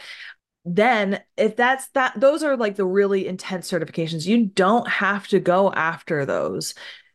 Then 0.66 1.22
if 1.38 1.56
that's 1.56 1.88
that 1.90 2.20
those 2.20 2.44
are 2.44 2.58
like 2.58 2.76
the 2.76 2.86
really 2.86 3.28
intense 3.28 3.72
certifications. 3.72 4.26
You 4.26 4.46
don't 4.46 4.88
have 4.90 5.28
to 5.30 5.40
go 5.40 5.72
after 5.72 6.26
those 6.26 6.74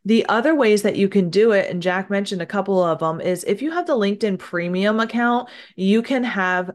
the 0.08 0.26
other 0.28 0.54
ways 0.54 0.82
that 0.82 0.96
you 0.96 1.08
can 1.08 1.30
do 1.30 1.52
it 1.52 1.70
and 1.70 1.82
jack 1.82 2.10
mentioned 2.10 2.42
a 2.42 2.46
couple 2.46 2.82
of 2.82 2.98
them 2.98 3.20
is 3.20 3.44
if 3.44 3.62
you 3.62 3.70
have 3.70 3.86
the 3.86 3.92
linkedin 3.96 4.38
premium 4.38 5.00
account 5.00 5.48
you 5.76 6.02
can 6.02 6.24
have 6.24 6.70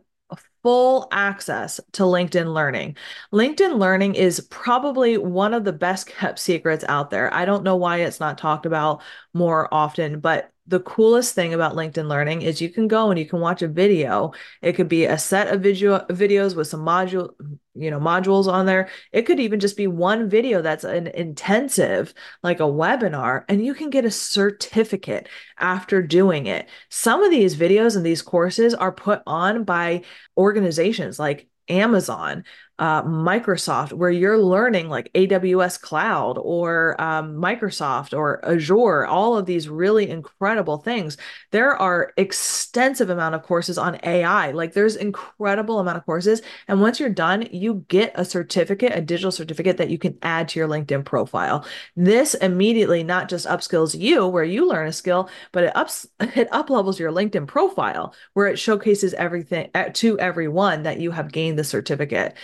full 0.63 1.10
access 1.12 1.80
to 1.92 2.04
LinkedIn 2.04 2.54
Learning. 2.54 2.96
LinkedIn 3.34 3.78
Learning 3.78 4.16
is 4.16 4.40
probably 4.50 5.18
one 5.18 5.54
of 5.54 5.66
the 5.66 5.74
best 5.74 6.08
kept 6.08 6.40
secrets 6.40 6.86
out 6.88 7.10
there. 7.10 7.32
I 7.34 7.46
don't 7.46 7.63
know 7.63 7.75
why 7.75 7.98
it's 7.98 8.22
not 8.22 8.38
talked 8.38 8.66
about 8.66 9.02
more 9.34 9.72
often, 9.74 10.22
but 10.22 10.52
the 10.67 10.79
coolest 10.79 11.36
thing 11.36 11.53
about 11.53 11.75
LinkedIn 11.75 12.08
Learning 12.08 12.41
is 12.41 12.62
you 12.62 12.70
can 12.70 12.88
go 12.88 13.10
and 13.10 13.20
you 13.20 13.25
can 13.25 13.41
watch 13.41 13.62
a 13.62 13.67
video. 13.67 14.32
It 14.62 14.74
could 14.74 14.88
be 14.88 15.05
a 15.05 15.17
set 15.17 15.53
of 15.53 15.62
video 15.62 16.00
videos 16.10 16.55
with 16.55 16.67
some 16.67 16.86
module, 16.86 17.32
you 17.75 17.91
know, 17.91 18.00
modules 18.00 18.48
on 18.48 18.65
there. 18.65 18.89
It 19.12 19.24
could 19.24 19.41
even 19.41 19.60
just 19.60 19.75
be 19.75 19.88
one 19.88 20.29
video 20.29 20.62
that's 20.62 20.86
an 20.86 21.08
intensive, 21.08 22.13
like 22.43 22.62
a 22.62 22.63
webinar, 22.63 23.43
and 23.50 23.65
you 23.65 23.74
can 23.74 23.89
get 23.89 24.05
a 24.05 24.12
certificate 24.12 25.27
after 25.60 26.01
doing 26.01 26.46
it. 26.46 26.70
Some 26.89 27.24
of 27.24 27.32
these 27.32 27.58
videos 27.58 27.98
and 27.98 28.05
these 28.05 28.22
courses 28.22 28.74
are 28.74 28.91
put 28.91 29.22
on 29.27 29.65
by 29.65 30.03
organizations 30.38 31.20
like 31.20 31.50
Amazon, 31.70 32.43
uh, 32.80 33.03
Microsoft, 33.03 33.94
where 33.94 34.10
you're 34.10 34.38
learning 34.38 34.89
like 34.89 35.12
AWS 35.13 35.80
Cloud 35.80 36.38
or 36.39 37.00
um, 37.00 37.36
Microsoft 37.36 38.18
or 38.18 38.44
Azure, 38.44 39.06
all 39.06 39.38
of 39.38 39.46
these 39.46 39.70
really 39.70 40.10
incredible 40.10 40.77
things. 40.77 41.18
There 41.51 41.75
are 41.75 42.13
extensive 42.18 43.10
amount 43.10 43.36
of 43.36 43.44
courses 43.44 43.77
on 43.77 44.00
AI. 44.03 44.51
Like 44.51 44.74
there's 44.74 44.96
incredible 44.96 45.80
amount 45.80 45.98
of 45.98 46.06
courses, 46.06 46.42
and 46.68 46.82
once 46.82 47.00
you're 47.00 47.10
done, 47.10 47.48
you 47.51 47.86
get 47.89 48.12
a 48.15 48.25
certificate, 48.25 48.94
a 48.96 49.01
digital 49.01 49.32
certificate 49.32 49.77
that 49.77 49.89
you 49.89 50.00
can 50.00 50.18
add 50.24 50.50
to 50.50 50.60
your 50.60 50.68
LinkedIn 50.68 51.06
profile. 51.06 51.65
This 51.96 52.34
immediately 52.34 53.03
not 53.03 53.30
just 53.30 53.46
upskills 53.46 53.98
you 53.98 54.27
where 54.27 54.44
you 54.44 54.68
learn 54.68 54.88
a 54.88 54.94
skill, 54.94 55.30
but 55.51 55.63
it 55.65 55.75
ups 55.75 56.08
it 56.20 56.48
up 56.51 56.70
levels 56.70 57.00
your 57.00 57.12
LinkedIn 57.12 57.48
profile 57.48 58.15
where 58.34 58.48
it 58.48 58.58
showcases 58.58 59.13
everything 59.13 59.70
uh, 59.75 59.89
to 59.94 60.20
everyone 60.20 60.84
that 60.84 61.00
you 61.00 61.12
have 61.12 61.32
gained 61.32 61.60
the 61.60 61.63
certificate. 61.63 62.36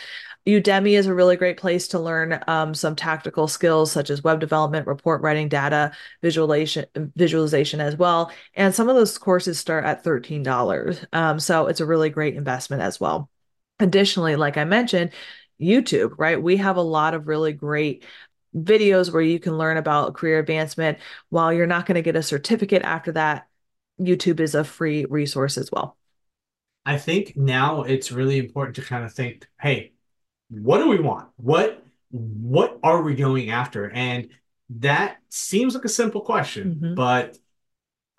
Udemy 0.47 0.97
is 0.97 1.07
a 1.07 1.13
really 1.13 1.35
great 1.35 1.57
place 1.57 1.87
to 1.89 1.99
learn 1.99 2.41
um, 2.47 2.73
some 2.73 2.95
tactical 2.95 3.47
skills 3.47 3.91
such 3.91 4.09
as 4.09 4.23
web 4.23 4.39
development, 4.39 4.87
report 4.87 5.21
writing, 5.21 5.49
data 5.49 5.91
visualization, 6.21 6.85
visualization 7.15 7.81
as 7.81 7.95
well. 7.95 8.31
And 8.55 8.73
some 8.73 8.89
of 8.89 8.95
those 8.95 9.17
courses 9.17 9.59
start 9.59 9.85
at 9.85 10.03
$13. 10.03 11.05
Um, 11.13 11.39
so 11.39 11.67
it's 11.67 11.81
a 11.81 11.85
really 11.85 12.09
great 12.09 12.35
investment 12.35 12.81
as 12.81 12.99
well. 12.99 13.29
Additionally, 13.79 14.35
like 14.35 14.57
I 14.57 14.65
mentioned, 14.65 15.11
YouTube, 15.61 16.13
right? 16.17 16.41
We 16.41 16.57
have 16.57 16.77
a 16.77 16.81
lot 16.81 17.13
of 17.13 17.27
really 17.27 17.53
great 17.53 18.05
videos 18.55 19.11
where 19.11 19.21
you 19.21 19.39
can 19.39 19.57
learn 19.57 19.77
about 19.77 20.15
career 20.15 20.39
advancement. 20.39 20.97
While 21.29 21.53
you're 21.53 21.67
not 21.67 21.85
going 21.85 21.95
to 21.95 22.01
get 22.01 22.15
a 22.15 22.23
certificate 22.23 22.81
after 22.83 23.11
that, 23.13 23.47
YouTube 23.99 24.39
is 24.39 24.55
a 24.55 24.63
free 24.63 25.05
resource 25.05 25.57
as 25.57 25.71
well. 25.71 25.97
I 26.85 26.97
think 26.97 27.35
now 27.35 27.83
it's 27.83 28.11
really 28.11 28.39
important 28.39 28.75
to 28.77 28.81
kind 28.81 29.03
of 29.03 29.13
think, 29.13 29.47
hey, 29.59 29.91
what 30.49 30.79
do 30.79 30.89
we 30.89 30.99
want? 30.99 31.29
What 31.37 31.83
what 32.11 32.79
are 32.83 33.01
we 33.01 33.15
going 33.15 33.51
after? 33.51 33.89
And 33.89 34.29
that 34.69 35.17
seems 35.29 35.75
like 35.75 35.85
a 35.85 35.89
simple 35.89 36.21
question, 36.21 36.75
mm-hmm. 36.75 36.95
but 36.95 37.37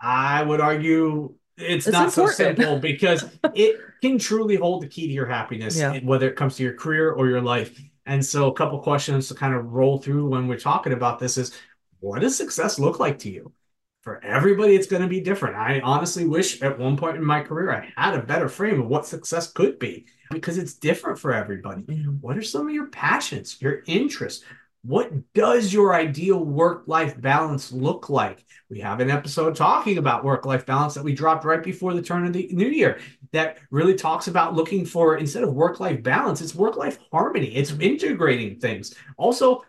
I 0.00 0.42
would 0.42 0.60
argue 0.60 1.34
it's, 1.56 1.86
it's 1.86 1.92
not 1.92 2.08
important. 2.08 2.36
so 2.36 2.44
simple 2.44 2.78
because 2.80 3.24
it 3.54 3.80
can 4.00 4.18
truly 4.18 4.56
hold 4.56 4.82
the 4.82 4.88
key 4.88 5.06
to 5.06 5.12
your 5.12 5.26
happiness, 5.26 5.76
yeah. 5.76 5.98
whether 6.00 6.28
it 6.28 6.36
comes 6.36 6.56
to 6.56 6.62
your 6.62 6.74
career 6.74 7.12
or 7.12 7.28
your 7.28 7.40
life. 7.40 7.80
And 8.06 8.24
so, 8.24 8.48
a 8.48 8.54
couple 8.54 8.78
questions 8.80 9.28
to 9.28 9.34
kind 9.34 9.54
of 9.54 9.72
roll 9.72 9.98
through 9.98 10.28
when 10.28 10.48
we're 10.48 10.58
talking 10.58 10.92
about 10.92 11.18
this 11.18 11.36
is 11.36 11.56
what 12.00 12.20
does 12.20 12.36
success 12.36 12.78
look 12.78 12.98
like 12.98 13.18
to 13.20 13.30
you? 13.30 13.52
For 14.02 14.24
everybody, 14.24 14.74
it's 14.74 14.86
going 14.86 15.02
to 15.02 15.08
be 15.08 15.20
different. 15.20 15.56
I 15.56 15.80
honestly 15.80 16.26
wish 16.26 16.62
at 16.62 16.78
one 16.78 16.96
point 16.96 17.16
in 17.16 17.24
my 17.24 17.42
career 17.42 17.70
I 17.70 17.92
had 18.02 18.14
a 18.14 18.22
better 18.22 18.48
frame 18.48 18.80
of 18.80 18.86
what 18.86 19.06
success 19.06 19.52
could 19.52 19.78
be 19.78 20.06
because 20.30 20.56
it's 20.56 20.74
different 20.74 21.18
for 21.18 21.34
everybody. 21.34 21.82
Mm-hmm. 21.82 22.12
What 22.22 22.38
are 22.38 22.42
some 22.42 22.66
of 22.66 22.72
your 22.72 22.86
passions, 22.86 23.60
your 23.60 23.82
interests? 23.86 24.44
What 24.82 25.12
does 25.34 25.74
your 25.74 25.94
ideal 25.94 26.42
work 26.42 26.84
life 26.86 27.20
balance 27.20 27.70
look 27.72 28.08
like? 28.08 28.46
We 28.70 28.80
have 28.80 29.00
an 29.00 29.10
episode 29.10 29.54
talking 29.54 29.98
about 29.98 30.24
work 30.24 30.46
life 30.46 30.64
balance 30.64 30.94
that 30.94 31.04
we 31.04 31.12
dropped 31.12 31.44
right 31.44 31.62
before 31.62 31.92
the 31.92 32.00
turn 32.00 32.24
of 32.26 32.32
the 32.32 32.48
new 32.52 32.68
year 32.68 32.98
that 33.32 33.58
really 33.70 33.94
talks 33.94 34.28
about 34.28 34.54
looking 34.54 34.86
for, 34.86 35.18
instead 35.18 35.42
of 35.42 35.52
work 35.52 35.80
life 35.80 36.02
balance, 36.02 36.40
it's 36.40 36.54
work 36.54 36.76
life 36.78 36.98
harmony. 37.12 37.54
It's 37.54 37.72
integrating 37.72 38.58
things. 38.58 38.94
Also, 39.18 39.62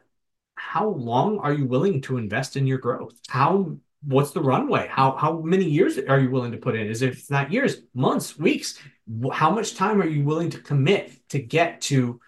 how 0.56 0.88
long 0.88 1.40
are 1.40 1.52
you 1.52 1.66
willing 1.66 2.00
to 2.04 2.18
invest 2.18 2.56
in 2.56 2.66
your 2.66 2.78
growth? 2.78 3.20
How 3.28 3.76
what's 4.04 4.32
the 4.32 4.42
runway? 4.42 4.88
How 4.90 5.16
how 5.16 5.40
many 5.40 5.66
years 5.66 5.98
are 5.98 6.20
you 6.20 6.30
willing 6.30 6.52
to 6.52 6.58
put 6.58 6.76
in? 6.76 6.88
Is 6.88 7.02
it 7.02 7.18
not 7.30 7.52
years, 7.52 7.82
months, 7.94 8.38
weeks? 8.38 8.80
How 9.32 9.52
much 9.52 9.76
time 9.76 10.02
are 10.02 10.08
you 10.08 10.24
willing 10.24 10.50
to 10.52 10.60
commit 10.60 11.28
to 11.30 11.40
get 11.40 11.82
to 11.82 12.20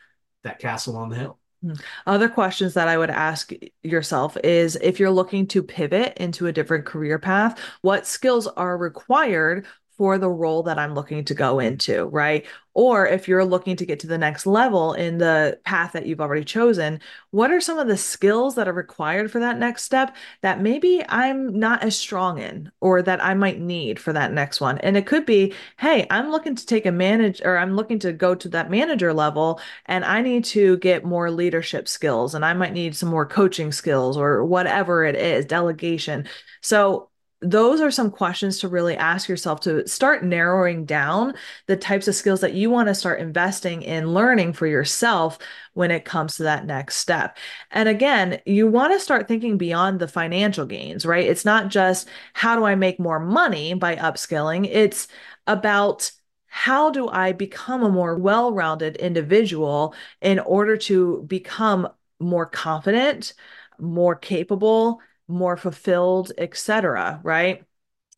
that 0.44 0.60
castle 0.60 0.98
on 0.98 1.10
the 1.10 1.16
hill? 1.16 1.40
Hmm. 1.64 1.74
Other 2.06 2.30
questions 2.30 2.74
that 2.74 2.88
I 2.88 2.98
would 2.98 3.10
ask 3.10 3.52
yourself 3.84 4.38
is 4.44 4.76
if 4.82 5.00
you're 5.00 5.12
looking 5.12 5.48
to 5.48 5.64
pivot 5.64 6.18
into 6.18 6.48
a 6.48 6.52
different 6.52 6.86
career 6.86 7.18
path, 7.18 7.60
what 7.82 8.06
skills 8.06 8.48
are 8.48 8.78
required 8.78 9.66
for 9.98 10.18
the 10.18 10.30
role 10.30 10.64
that 10.64 10.80
I'm 10.80 10.96
looking 10.96 11.24
to 11.26 11.34
go 11.34 11.60
into, 11.60 12.06
right? 12.06 12.46
Or 12.74 13.08
if 13.08 13.28
you're 13.28 13.46
looking 13.46 13.76
to 13.76 13.86
get 13.86 14.00
to 14.00 14.08
the 14.08 14.18
next 14.18 14.48
level 14.48 14.94
in 14.94 15.20
the 15.20 15.60
path 15.64 15.92
that 15.92 16.08
you've 16.08 16.22
already 16.22 16.44
chosen, 16.44 17.00
what 17.30 17.52
are 17.52 17.62
some 17.62 17.78
of 17.78 17.88
the 17.88 17.98
skills 17.98 18.56
that 18.56 18.68
are 18.68 18.74
required 18.74 19.32
for 19.32 19.40
that 19.40 19.60
next 19.60 19.84
step 19.84 20.16
that 20.42 20.62
maybe 20.62 21.04
I'm 21.08 21.60
not 21.60 21.84
as 21.84 21.96
strong 21.96 22.40
in 22.40 22.72
or 22.82 23.04
that 23.04 23.24
I 23.24 23.36
might 23.36 23.60
need 23.60 24.00
for 24.00 24.12
that 24.14 24.34
next 24.34 24.60
one? 24.60 24.80
And 24.80 24.98
it 24.98 25.06
could 25.06 25.26
be, 25.26 25.54
hey, 25.78 26.08
I'm 26.10 26.32
looking 26.32 26.56
to 26.56 26.66
take 26.66 26.88
a 26.88 26.92
manage 26.92 27.42
or 27.44 27.58
I'm 27.58 27.76
looking 27.76 28.00
to 28.00 28.12
go 28.12 28.34
to 28.34 28.50
that 28.50 28.72
manager 28.72 29.14
level 29.14 29.60
and 29.86 30.04
I 30.04 30.22
need 30.22 30.44
to 30.46 30.78
get 30.78 31.06
more 31.06 31.30
leadership 31.30 31.88
skills 31.88 32.34
and 32.34 32.44
I 32.44 32.54
might 32.54 32.74
need 32.74 32.96
some 32.96 33.10
more 33.10 33.26
coaching 33.28 33.72
skills 33.72 34.18
or 34.18 34.44
whatever 34.44 35.06
it 35.06 35.16
is, 35.16 35.46
delegation. 35.46 36.28
So 36.62 37.10
those 37.44 37.82
are 37.82 37.92
some 37.92 38.10
questions 38.10 38.60
to 38.60 38.68
really 38.68 38.96
ask 38.96 39.28
yourself 39.28 39.60
to 39.62 39.88
start 39.88 40.24
narrowing 40.24 40.86
down 40.86 41.34
the 41.68 41.76
types 41.76 42.08
of 42.08 42.16
skills 42.16 42.42
that 42.42 42.54
you 42.54 42.70
want 42.70 42.88
to 42.88 42.96
start 42.96 43.20
investing 43.20 43.82
in 43.82 44.14
learning 44.14 44.54
for 44.54 44.66
yourself 44.66 45.38
when 45.74 45.92
it 45.92 46.06
comes 46.06 46.38
to 46.38 46.44
that 46.44 46.66
next 46.66 46.98
step. 46.98 47.38
And 47.72 47.90
again, 47.90 48.40
you 48.46 48.68
want 48.68 48.94
to 48.94 49.00
start 49.00 49.28
thinking 49.28 49.58
beyond 49.58 50.00
the 50.00 50.08
financial 50.08 50.66
gains, 50.66 51.06
right? 51.06 51.26
It's 51.26 51.46
not 51.46 51.68
just 51.68 52.08
how 52.34 52.56
do 52.56 52.64
I 52.64 52.76
make 52.76 53.00
more 53.00 53.20
money 53.20 53.74
by 53.74 53.96
upskilling, 53.96 54.68
it's 54.72 55.08
about 55.46 56.12
how 56.48 56.92
do 56.92 57.10
I 57.10 57.32
become 57.32 57.84
a 57.84 57.90
more 57.90 58.16
well 58.16 58.54
rounded 58.54 58.96
individual 58.98 59.96
in 60.22 60.40
order 60.40 60.78
to 60.78 61.24
become 61.24 61.90
more 62.20 62.46
confident, 62.46 63.34
more 63.80 64.16
capable, 64.16 65.02
more 65.28 65.58
fulfilled, 65.58 66.32
etc., 66.38 67.20
right? 67.24 67.64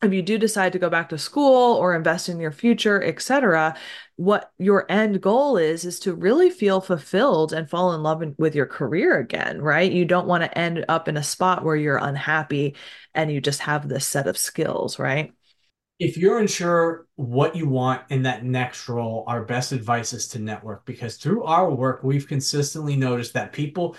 if 0.02 0.12
you 0.12 0.22
do 0.22 0.36
decide 0.36 0.72
to 0.72 0.78
go 0.78 0.90
back 0.90 1.08
to 1.08 1.18
school 1.18 1.74
or 1.74 1.94
invest 1.94 2.28
in 2.28 2.38
your 2.38 2.52
future, 2.52 3.02
etc., 3.02 3.74
what 4.16 4.52
your 4.58 4.90
end 4.90 5.20
goal 5.20 5.56
is 5.56 5.84
is 5.84 6.00
to 6.00 6.14
really 6.14 6.50
feel 6.50 6.80
fulfilled 6.80 7.52
and 7.52 7.68
fall 7.68 7.94
in 7.94 8.02
love 8.02 8.22
with 8.38 8.54
your 8.54 8.66
career 8.66 9.18
again, 9.18 9.60
right? 9.60 9.90
You 9.90 10.04
don't 10.04 10.26
want 10.26 10.42
to 10.42 10.58
end 10.58 10.84
up 10.88 11.08
in 11.08 11.16
a 11.16 11.22
spot 11.22 11.64
where 11.64 11.76
you're 11.76 11.96
unhappy 11.96 12.76
and 13.14 13.32
you 13.32 13.40
just 13.40 13.60
have 13.60 13.88
this 13.88 14.06
set 14.06 14.26
of 14.26 14.36
skills, 14.36 14.98
right? 14.98 15.32
if 15.98 16.18
you're 16.18 16.38
unsure 16.38 17.06
what 17.14 17.56
you 17.56 17.66
want 17.66 18.02
in 18.10 18.22
that 18.24 18.44
next 18.44 18.88
role, 18.88 19.24
our 19.26 19.44
best 19.44 19.72
advice 19.72 20.12
is 20.12 20.28
to 20.28 20.38
network 20.38 20.84
because 20.84 21.16
through 21.16 21.44
our 21.44 21.72
work, 21.72 22.02
we've 22.02 22.28
consistently 22.28 22.96
noticed 22.96 23.32
that 23.32 23.52
people 23.52 23.96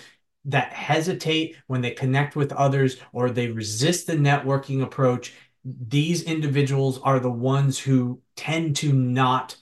that 0.48 0.74
hesitate 0.74 1.56
when 1.68 1.82
they 1.82 1.92
connect 1.92 2.36
with 2.36 2.51
others 2.54 2.98
or 3.13 3.30
they 3.30 3.48
resist 3.48 4.08
the 4.08 4.13
networking 4.13 4.82
approach, 4.82 5.34
these 5.63 6.24
individuals 6.24 7.00
are 7.00 7.20
the 7.20 7.30
ones 7.30 7.77
who 7.77 8.22
tend 8.36 8.75
to 8.77 8.94
not 8.94 9.56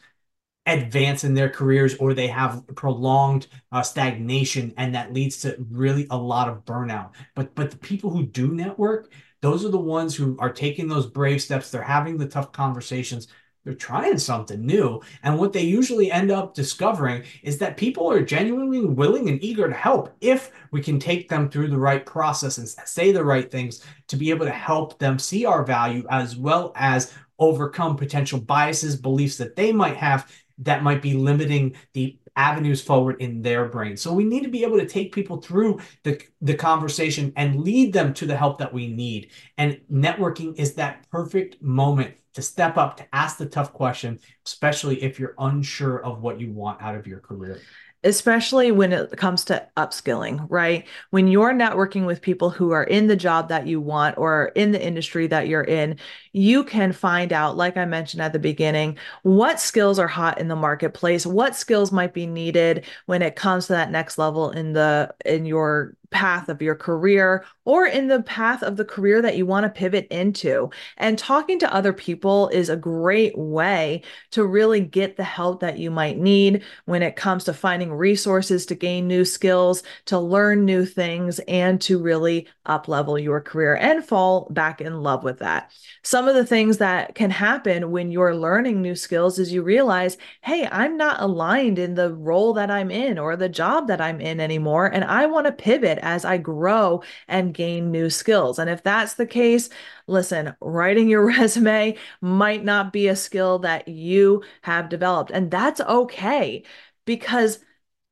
advance 0.67 1.23
in 1.23 1.35
their 1.35 1.49
careers 1.49 1.95
or 1.97 2.13
they 2.13 2.27
have 2.27 2.63
prolonged 2.75 3.47
uh, 3.71 3.83
stagnation 3.83 4.73
and 4.77 4.95
that 4.95 5.13
leads 5.13 5.41
to 5.41 5.55
really 5.69 6.07
a 6.09 6.17
lot 6.17 6.49
of 6.49 6.65
burnout 6.65 7.11
but 7.35 7.53
but 7.53 7.69
the 7.69 7.77
people 7.77 8.09
who 8.09 8.25
do 8.25 8.47
network 8.47 9.11
those 9.45 9.63
are 9.63 9.69
the 9.69 9.77
ones 9.77 10.15
who 10.15 10.35
are 10.39 10.51
taking 10.51 10.87
those 10.87 11.05
brave 11.05 11.39
steps. 11.39 11.69
They're 11.69 11.83
having 11.83 12.17
the 12.17 12.27
tough 12.27 12.51
conversations. 12.51 13.27
They're 13.65 13.73
trying 13.73 14.17
something 14.19 14.63
new. 14.63 15.01
And 15.23 15.37
what 15.37 15.51
they 15.51 15.63
usually 15.63 16.11
end 16.11 16.31
up 16.31 16.53
discovering 16.53 17.23
is 17.41 17.57
that 17.57 17.77
people 17.77 18.09
are 18.09 18.21
genuinely 18.21 18.85
willing 18.85 19.27
and 19.27 19.43
eager 19.43 19.67
to 19.67 19.73
help 19.73 20.15
if 20.21 20.51
we 20.71 20.81
can 20.81 20.99
take 20.99 21.27
them 21.27 21.49
through 21.49 21.69
the 21.69 21.77
right 21.77 22.05
process 22.05 22.59
and 22.59 22.69
say 22.69 23.11
the 23.11 23.25
right 23.25 23.49
things 23.51 23.83
to 24.07 24.15
be 24.15 24.29
able 24.29 24.45
to 24.45 24.51
help 24.51 24.97
them 24.99 25.17
see 25.17 25.45
our 25.45 25.65
value 25.65 26.05
as 26.09 26.37
well 26.37 26.71
as 26.75 27.13
overcome 27.39 27.97
potential 27.97 28.39
biases, 28.39 28.95
beliefs 28.95 29.37
that 29.37 29.55
they 29.55 29.73
might 29.73 29.97
have 29.97 30.31
that 30.59 30.83
might 30.83 31.01
be 31.01 31.13
limiting 31.13 31.75
the 31.93 32.17
avenues 32.35 32.81
forward 32.81 33.21
in 33.21 33.41
their 33.41 33.65
brain. 33.65 33.95
So 33.97 34.13
we 34.13 34.23
need 34.23 34.43
to 34.43 34.49
be 34.49 34.63
able 34.63 34.77
to 34.79 34.87
take 34.87 35.13
people 35.13 35.37
through 35.37 35.79
the, 36.03 36.21
the 36.41 36.53
conversation 36.53 37.31
and 37.35 37.61
lead 37.61 37.93
them 37.93 38.13
to 38.15 38.25
the 38.25 38.35
help 38.35 38.57
that 38.59 38.73
we 38.73 38.87
need. 38.87 39.31
And 39.57 39.79
networking 39.91 40.57
is 40.59 40.73
that 40.75 41.09
perfect 41.09 41.61
moment 41.61 42.15
to 42.33 42.41
step 42.41 42.77
up, 42.77 42.97
to 42.97 43.15
ask 43.15 43.37
the 43.37 43.45
tough 43.45 43.71
question, 43.71 44.19
especially 44.45 45.01
if 45.01 45.19
you're 45.19 45.35
unsure 45.39 46.03
of 46.03 46.21
what 46.21 46.39
you 46.39 46.51
want 46.51 46.81
out 46.81 46.95
of 46.95 47.07
your 47.07 47.19
career 47.19 47.61
especially 48.05 48.71
when 48.71 48.93
it 48.93 49.17
comes 49.17 49.43
to 49.45 49.67
upskilling, 49.75 50.45
right? 50.49 50.85
When 51.09 51.27
you're 51.27 51.53
networking 51.53 52.05
with 52.05 52.21
people 52.21 52.51
who 52.51 52.71
are 52.71 52.83
in 52.83 53.07
the 53.07 53.15
job 53.15 53.49
that 53.49 53.65
you 53.65 53.81
want 53.81 54.17
or 54.17 54.51
in 54.55 54.71
the 54.71 54.81
industry 54.81 55.27
that 55.27 55.47
you're 55.47 55.63
in, 55.63 55.97
you 56.31 56.63
can 56.63 56.93
find 56.93 57.33
out, 57.33 57.57
like 57.57 57.77
I 57.77 57.85
mentioned 57.85 58.21
at 58.21 58.31
the 58.31 58.39
beginning, 58.39 58.97
what 59.23 59.59
skills 59.59 59.97
are 59.97 60.07
hot 60.07 60.39
in 60.39 60.47
the 60.47 60.55
marketplace, 60.55 61.25
what 61.25 61.55
skills 61.55 61.91
might 61.91 62.13
be 62.13 62.27
needed 62.27 62.85
when 63.07 63.23
it 63.23 63.35
comes 63.35 63.67
to 63.67 63.73
that 63.73 63.91
next 63.91 64.17
level 64.17 64.51
in 64.51 64.73
the 64.73 65.13
in 65.25 65.45
your 65.45 65.95
path 66.15 66.47
of 66.47 66.61
your 66.61 66.75
career 66.75 67.43
or 67.65 67.85
in 67.85 68.07
the 68.07 68.23
path 68.23 68.63
of 68.63 68.77
the 68.77 68.85
career 68.85 69.21
that 69.21 69.35
you 69.35 69.45
want 69.45 69.65
to 69.65 69.69
pivot 69.69 70.07
into. 70.09 70.69
And 70.95 71.19
talking 71.19 71.59
to 71.59 71.73
other 71.73 71.91
people 71.91 72.47
is 72.49 72.69
a 72.69 72.77
great 72.77 73.37
way 73.37 74.01
to 74.31 74.45
really 74.45 74.79
get 74.79 75.17
the 75.17 75.25
help 75.25 75.59
that 75.59 75.77
you 75.77 75.91
might 75.91 76.17
need 76.17 76.63
when 76.85 77.03
it 77.03 77.17
comes 77.17 77.43
to 77.43 77.53
finding 77.53 77.91
resources 77.91 78.65
to 78.67 78.75
gain 78.75 79.09
new 79.09 79.25
skills, 79.25 79.83
to 80.05 80.17
learn 80.17 80.63
new 80.63 80.85
things, 80.85 81.39
and 81.49 81.81
to 81.81 82.01
really 82.01 82.47
up 82.65 82.87
level 82.87 83.19
your 83.19 83.41
career 83.41 83.75
and 83.75 84.05
fall 84.05 84.47
back 84.51 84.79
in 84.79 85.03
love 85.03 85.21
with 85.25 85.39
that. 85.39 85.69
Some 86.01 86.29
of 86.29 86.35
the 86.35 86.45
things 86.45 86.77
that 86.77 87.15
can 87.15 87.29
happen 87.29 87.91
when 87.91 88.09
you're 88.09 88.35
learning 88.35 88.81
new 88.81 88.95
skills 88.95 89.37
is 89.37 89.51
you 89.51 89.63
realize, 89.63 90.17
hey, 90.41 90.65
I'm 90.71 90.95
not 90.95 91.21
aligned 91.21 91.77
in 91.77 91.95
the 91.95 92.13
role 92.13 92.53
that 92.53 92.71
I'm 92.71 92.89
in 92.89 93.19
or 93.19 93.35
the 93.35 93.49
job 93.49 93.87
that 93.87 93.99
I'm 93.99 94.21
in 94.21 94.39
anymore. 94.39 94.85
And 94.87 95.03
I 95.03 95.25
want 95.25 95.47
to 95.47 95.51
pivot 95.51 95.99
as 96.05 96.23
I 96.23 96.37
grow 96.37 97.03
and 97.27 97.53
gain 97.53 97.91
new 97.91 98.09
skills. 98.09 98.59
And 98.59 98.69
if 98.69 98.83
that's 98.83 99.15
the 99.15 99.25
case, 99.25 99.69
listen, 100.07 100.55
writing 100.61 101.09
your 101.09 101.25
resume 101.37 101.97
might 102.21 102.63
not 102.63 102.93
be 102.93 103.07
a 103.07 103.15
skill 103.15 103.59
that 103.59 103.87
you 103.87 104.43
have 104.61 104.89
developed. 104.89 105.31
And 105.31 105.51
that's 105.51 105.81
okay 105.81 106.63
because 107.05 107.59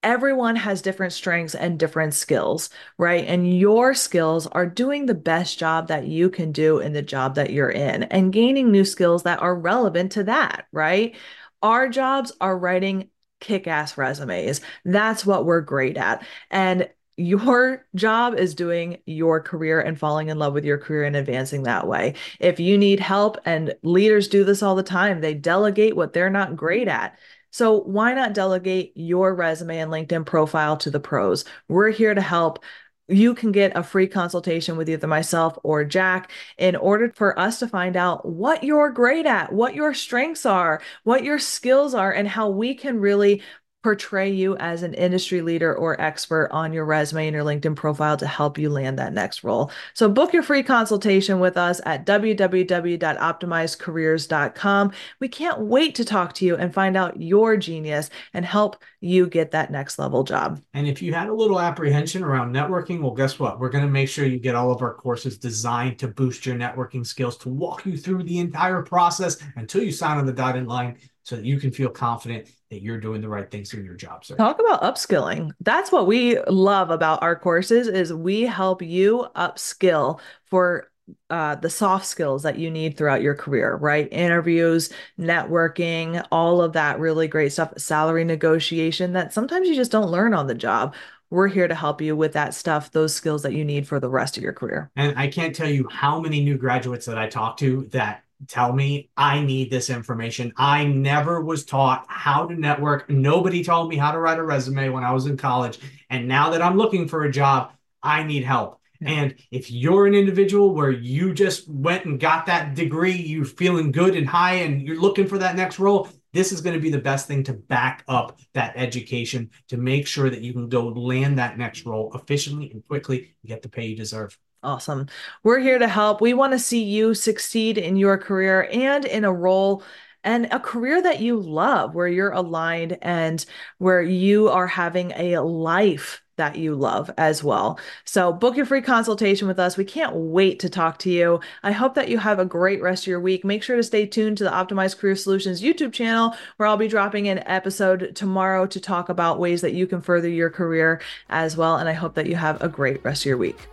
everyone 0.03 0.55
has 0.57 0.81
different 0.81 1.13
strengths 1.13 1.55
and 1.55 1.79
different 1.79 2.13
skills, 2.13 2.69
right? 2.97 3.25
And 3.25 3.57
your 3.57 3.93
skills 3.93 4.47
are 4.47 4.65
doing 4.65 5.05
the 5.05 5.13
best 5.15 5.57
job 5.57 5.87
that 5.87 6.07
you 6.07 6.29
can 6.29 6.51
do 6.51 6.79
in 6.79 6.93
the 6.93 7.01
job 7.01 7.35
that 7.35 7.51
you're 7.51 7.71
in 7.71 8.03
and 8.03 8.33
gaining 8.33 8.71
new 8.71 8.85
skills 8.85 9.23
that 9.23 9.41
are 9.41 9.55
relevant 9.55 10.11
to 10.13 10.23
that, 10.25 10.67
right? 10.71 11.15
Our 11.61 11.87
jobs 11.89 12.33
are 12.41 12.57
writing 12.57 13.09
kick 13.39 13.67
ass 13.67 13.97
resumes. 13.97 14.61
That's 14.85 15.25
what 15.25 15.45
we're 15.45 15.61
great 15.61 15.97
at. 15.97 16.25
And 16.49 16.89
your 17.17 17.85
job 17.95 18.35
is 18.35 18.55
doing 18.55 18.97
your 19.05 19.39
career 19.39 19.79
and 19.79 19.99
falling 19.99 20.29
in 20.29 20.39
love 20.39 20.53
with 20.53 20.65
your 20.65 20.77
career 20.77 21.03
and 21.03 21.15
advancing 21.15 21.63
that 21.63 21.87
way. 21.87 22.15
If 22.39 22.59
you 22.59 22.77
need 22.77 22.99
help, 22.99 23.37
and 23.45 23.75
leaders 23.83 24.27
do 24.27 24.43
this 24.43 24.63
all 24.63 24.75
the 24.75 24.83
time, 24.83 25.21
they 25.21 25.33
delegate 25.33 25.95
what 25.95 26.13
they're 26.13 26.29
not 26.29 26.55
great 26.55 26.87
at. 26.87 27.17
So 27.51 27.81
why 27.81 28.15
not 28.15 28.33
delegate 28.33 28.93
your 28.95 29.35
resume 29.35 29.77
and 29.77 29.91
LinkedIn 29.91 30.25
profile 30.25 30.75
to 30.77 30.89
the 30.89 30.99
pros? 30.99 31.45
We're 31.67 31.91
here 31.91 32.15
to 32.15 32.21
help. 32.21 32.63
You 33.07 33.35
can 33.35 33.51
get 33.51 33.77
a 33.77 33.83
free 33.83 34.07
consultation 34.07 34.75
with 34.75 34.89
either 34.89 35.05
myself 35.07 35.57
or 35.61 35.83
Jack 35.85 36.31
in 36.57 36.75
order 36.75 37.11
for 37.13 37.37
us 37.37 37.59
to 37.59 37.67
find 37.67 37.95
out 37.95 38.25
what 38.25 38.63
you're 38.63 38.89
great 38.89 39.27
at, 39.27 39.51
what 39.53 39.75
your 39.75 39.93
strengths 39.93 40.47
are, 40.47 40.81
what 41.03 41.23
your 41.23 41.37
skills 41.37 41.93
are, 41.93 42.11
and 42.11 42.27
how 42.27 42.49
we 42.49 42.73
can 42.73 42.99
really 42.99 43.43
portray 43.83 44.31
you 44.31 44.55
as 44.57 44.81
an 44.81 44.93
industry 44.93 45.41
leader 45.41 45.75
or 45.75 45.99
expert 46.01 46.47
on 46.51 46.71
your 46.71 46.85
resume 46.85 47.27
and 47.27 47.35
your 47.35 47.43
LinkedIn 47.43 47.75
profile 47.75 48.15
to 48.17 48.25
help 48.25 48.57
you 48.57 48.69
land 48.69 48.97
that 48.97 49.11
next 49.13 49.43
role. 49.43 49.69
So 49.93 50.07
book 50.09 50.31
your 50.33 50.43
free 50.43 50.63
consultation 50.63 51.39
with 51.39 51.57
us 51.57 51.81
at 51.85 52.05
www.optimizecareers.com. 52.05 54.91
We 55.19 55.27
can't 55.27 55.59
wait 55.59 55.95
to 55.95 56.05
talk 56.05 56.31
to 56.33 56.45
you 56.45 56.55
and 56.55 56.73
find 56.73 56.95
out 56.95 57.21
your 57.21 57.57
genius 57.57 58.09
and 58.33 58.45
help 58.45 58.81
you 59.03 59.27
get 59.27 59.51
that 59.51 59.69
next 59.69 59.99
level 59.99 60.23
job. 60.23 60.61
And 60.73 60.87
if 60.87 61.01
you 61.01 61.13
had 61.13 61.27
a 61.27 61.33
little 61.33 61.59
apprehension 61.59 62.23
around 62.23 62.53
networking, 62.53 63.01
well, 63.01 63.11
guess 63.11 63.37
what? 63.37 63.59
We're 63.59 63.69
going 63.69 63.83
to 63.83 63.91
make 63.91 64.07
sure 64.07 64.25
you 64.25 64.39
get 64.39 64.55
all 64.55 64.71
of 64.71 64.81
our 64.81 64.93
courses 64.93 65.37
designed 65.37 65.99
to 65.99 66.07
boost 66.07 66.45
your 66.45 66.55
networking 66.55 67.05
skills, 67.05 67.37
to 67.39 67.49
walk 67.49 67.85
you 67.85 67.97
through 67.97 68.23
the 68.23 68.39
entire 68.39 68.81
process 68.81 69.43
until 69.57 69.83
you 69.83 69.91
sign 69.91 70.17
on 70.17 70.25
the 70.25 70.31
dotted 70.31 70.67
line 70.67 70.97
so 71.23 71.35
that 71.35 71.43
you 71.43 71.59
can 71.59 71.71
feel 71.71 71.89
confident 71.89 72.47
that 72.69 72.81
you're 72.81 72.99
doing 72.99 73.19
the 73.19 73.27
right 73.27 73.51
things 73.51 73.73
in 73.73 73.83
your 73.83 73.95
job 73.95 74.23
search. 74.23 74.37
Talk 74.37 74.59
about 74.59 74.81
upskilling. 74.81 75.51
That's 75.59 75.91
what 75.91 76.07
we 76.07 76.39
love 76.47 76.89
about 76.89 77.21
our 77.23 77.35
courses 77.35 77.87
is 77.87 78.13
we 78.13 78.43
help 78.43 78.81
you 78.81 79.27
upskill 79.35 80.21
for 80.45 80.89
uh, 81.29 81.55
the 81.55 81.69
soft 81.69 82.05
skills 82.05 82.43
that 82.43 82.57
you 82.57 82.71
need 82.71 82.97
throughout 82.97 83.21
your 83.21 83.35
career, 83.35 83.75
right? 83.75 84.07
Interviews, 84.11 84.91
networking, 85.19 86.25
all 86.31 86.61
of 86.61 86.73
that 86.73 86.99
really 86.99 87.27
great 87.27 87.51
stuff, 87.51 87.73
salary 87.77 88.23
negotiation 88.23 89.13
that 89.13 89.33
sometimes 89.33 89.67
you 89.67 89.75
just 89.75 89.91
don't 89.91 90.11
learn 90.11 90.33
on 90.33 90.47
the 90.47 90.55
job. 90.55 90.95
We're 91.29 91.47
here 91.47 91.67
to 91.67 91.75
help 91.75 92.01
you 92.01 92.15
with 92.15 92.33
that 92.33 92.53
stuff, 92.53 92.91
those 92.91 93.15
skills 93.15 93.41
that 93.43 93.53
you 93.53 93.65
need 93.65 93.87
for 93.87 93.99
the 93.99 94.09
rest 94.09 94.37
of 94.37 94.43
your 94.43 94.53
career. 94.53 94.91
And 94.95 95.17
I 95.17 95.27
can't 95.27 95.55
tell 95.55 95.69
you 95.69 95.87
how 95.91 96.19
many 96.19 96.43
new 96.43 96.57
graduates 96.57 97.07
that 97.07 97.17
I 97.17 97.27
talk 97.27 97.57
to 97.57 97.89
that 97.91 98.23
tell 98.47 98.73
me 98.73 99.09
I 99.17 99.41
need 99.41 99.71
this 99.71 99.89
information. 99.89 100.53
I 100.57 100.85
never 100.85 101.41
was 101.41 101.65
taught 101.65 102.05
how 102.07 102.45
to 102.45 102.55
network. 102.55 103.09
Nobody 103.09 103.63
told 103.63 103.89
me 103.89 103.95
how 103.95 104.11
to 104.11 104.19
write 104.19 104.37
a 104.37 104.43
resume 104.43 104.89
when 104.89 105.03
I 105.03 105.11
was 105.11 105.25
in 105.25 105.37
college. 105.37 105.79
And 106.09 106.27
now 106.27 106.51
that 106.51 106.61
I'm 106.61 106.77
looking 106.77 107.07
for 107.07 107.23
a 107.23 107.31
job, 107.31 107.71
I 108.01 108.23
need 108.23 108.43
help. 108.43 108.79
And 109.05 109.35
if 109.51 109.71
you're 109.71 110.05
an 110.05 110.15
individual 110.15 110.73
where 110.73 110.91
you 110.91 111.33
just 111.33 111.69
went 111.69 112.05
and 112.05 112.19
got 112.19 112.45
that 112.47 112.75
degree, 112.75 113.15
you're 113.15 113.45
feeling 113.45 113.91
good 113.91 114.15
and 114.15 114.27
high 114.27 114.55
and 114.55 114.81
you're 114.81 114.99
looking 114.99 115.27
for 115.27 115.37
that 115.37 115.55
next 115.55 115.79
role, 115.79 116.09
this 116.33 116.51
is 116.51 116.61
going 116.61 116.75
to 116.75 116.81
be 116.81 116.89
the 116.89 116.99
best 116.99 117.27
thing 117.27 117.43
to 117.43 117.53
back 117.53 118.03
up 118.07 118.39
that 118.53 118.73
education 118.75 119.49
to 119.67 119.77
make 119.77 120.07
sure 120.07 120.29
that 120.29 120.41
you 120.41 120.51
can 120.51 120.67
go 120.67 120.87
land 120.87 121.37
that 121.37 121.57
next 121.57 121.85
role 121.85 122.11
efficiently 122.15 122.71
and 122.71 122.85
quickly 122.87 123.35
and 123.41 123.49
get 123.49 123.61
the 123.61 123.69
pay 123.69 123.85
you 123.85 123.95
deserve. 123.95 124.37
Awesome. 124.63 125.07
We're 125.43 125.59
here 125.59 125.77
to 125.77 125.87
help. 125.87 126.21
We 126.21 126.33
want 126.33 126.53
to 126.53 126.59
see 126.59 126.83
you 126.83 127.13
succeed 127.13 127.77
in 127.77 127.97
your 127.97 128.17
career 128.17 128.69
and 128.71 129.03
in 129.03 129.25
a 129.25 129.33
role 129.33 129.83
and 130.23 130.47
a 130.51 130.59
career 130.59 131.01
that 131.01 131.21
you 131.21 131.39
love, 131.39 131.95
where 131.95 132.07
you're 132.07 132.31
aligned 132.31 132.97
and 133.01 133.45
where 133.77 134.01
you 134.01 134.49
are 134.49 134.67
having 134.67 135.11
a 135.15 135.39
life 135.39 136.21
that 136.35 136.55
you 136.55 136.73
love 136.73 137.11
as 137.17 137.43
well. 137.43 137.79
So 138.05 138.33
book 138.33 138.57
your 138.57 138.65
free 138.65 138.81
consultation 138.81 139.47
with 139.47 139.59
us. 139.59 139.77
We 139.77 139.85
can't 139.85 140.15
wait 140.15 140.59
to 140.61 140.69
talk 140.69 140.97
to 140.99 141.11
you. 141.11 141.39
I 141.61 141.71
hope 141.71 141.93
that 141.93 142.09
you 142.09 142.17
have 142.17 142.39
a 142.39 142.45
great 142.45 142.81
rest 142.81 143.03
of 143.03 143.07
your 143.07 143.19
week. 143.19 143.45
Make 143.45 143.61
sure 143.61 143.75
to 143.75 143.83
stay 143.83 144.07
tuned 144.07 144.39
to 144.39 144.43
the 144.43 144.49
Optimized 144.49 144.97
Career 144.97 145.15
Solutions 145.15 145.61
YouTube 145.61 145.93
channel 145.93 146.35
where 146.57 146.67
I'll 146.67 146.77
be 146.77 146.87
dropping 146.87 147.27
an 147.27 147.43
episode 147.45 148.15
tomorrow 148.15 148.65
to 148.65 148.79
talk 148.79 149.09
about 149.09 149.39
ways 149.39 149.61
that 149.61 149.73
you 149.73 149.85
can 149.85 150.01
further 150.01 150.29
your 150.29 150.49
career 150.49 151.01
as 151.29 151.55
well. 151.55 151.77
And 151.77 151.87
I 151.87 151.93
hope 151.93 152.15
that 152.15 152.27
you 152.27 152.35
have 152.35 152.61
a 152.63 152.69
great 152.69 153.03
rest 153.03 153.21
of 153.21 153.27
your 153.27 153.37
week. 153.37 153.67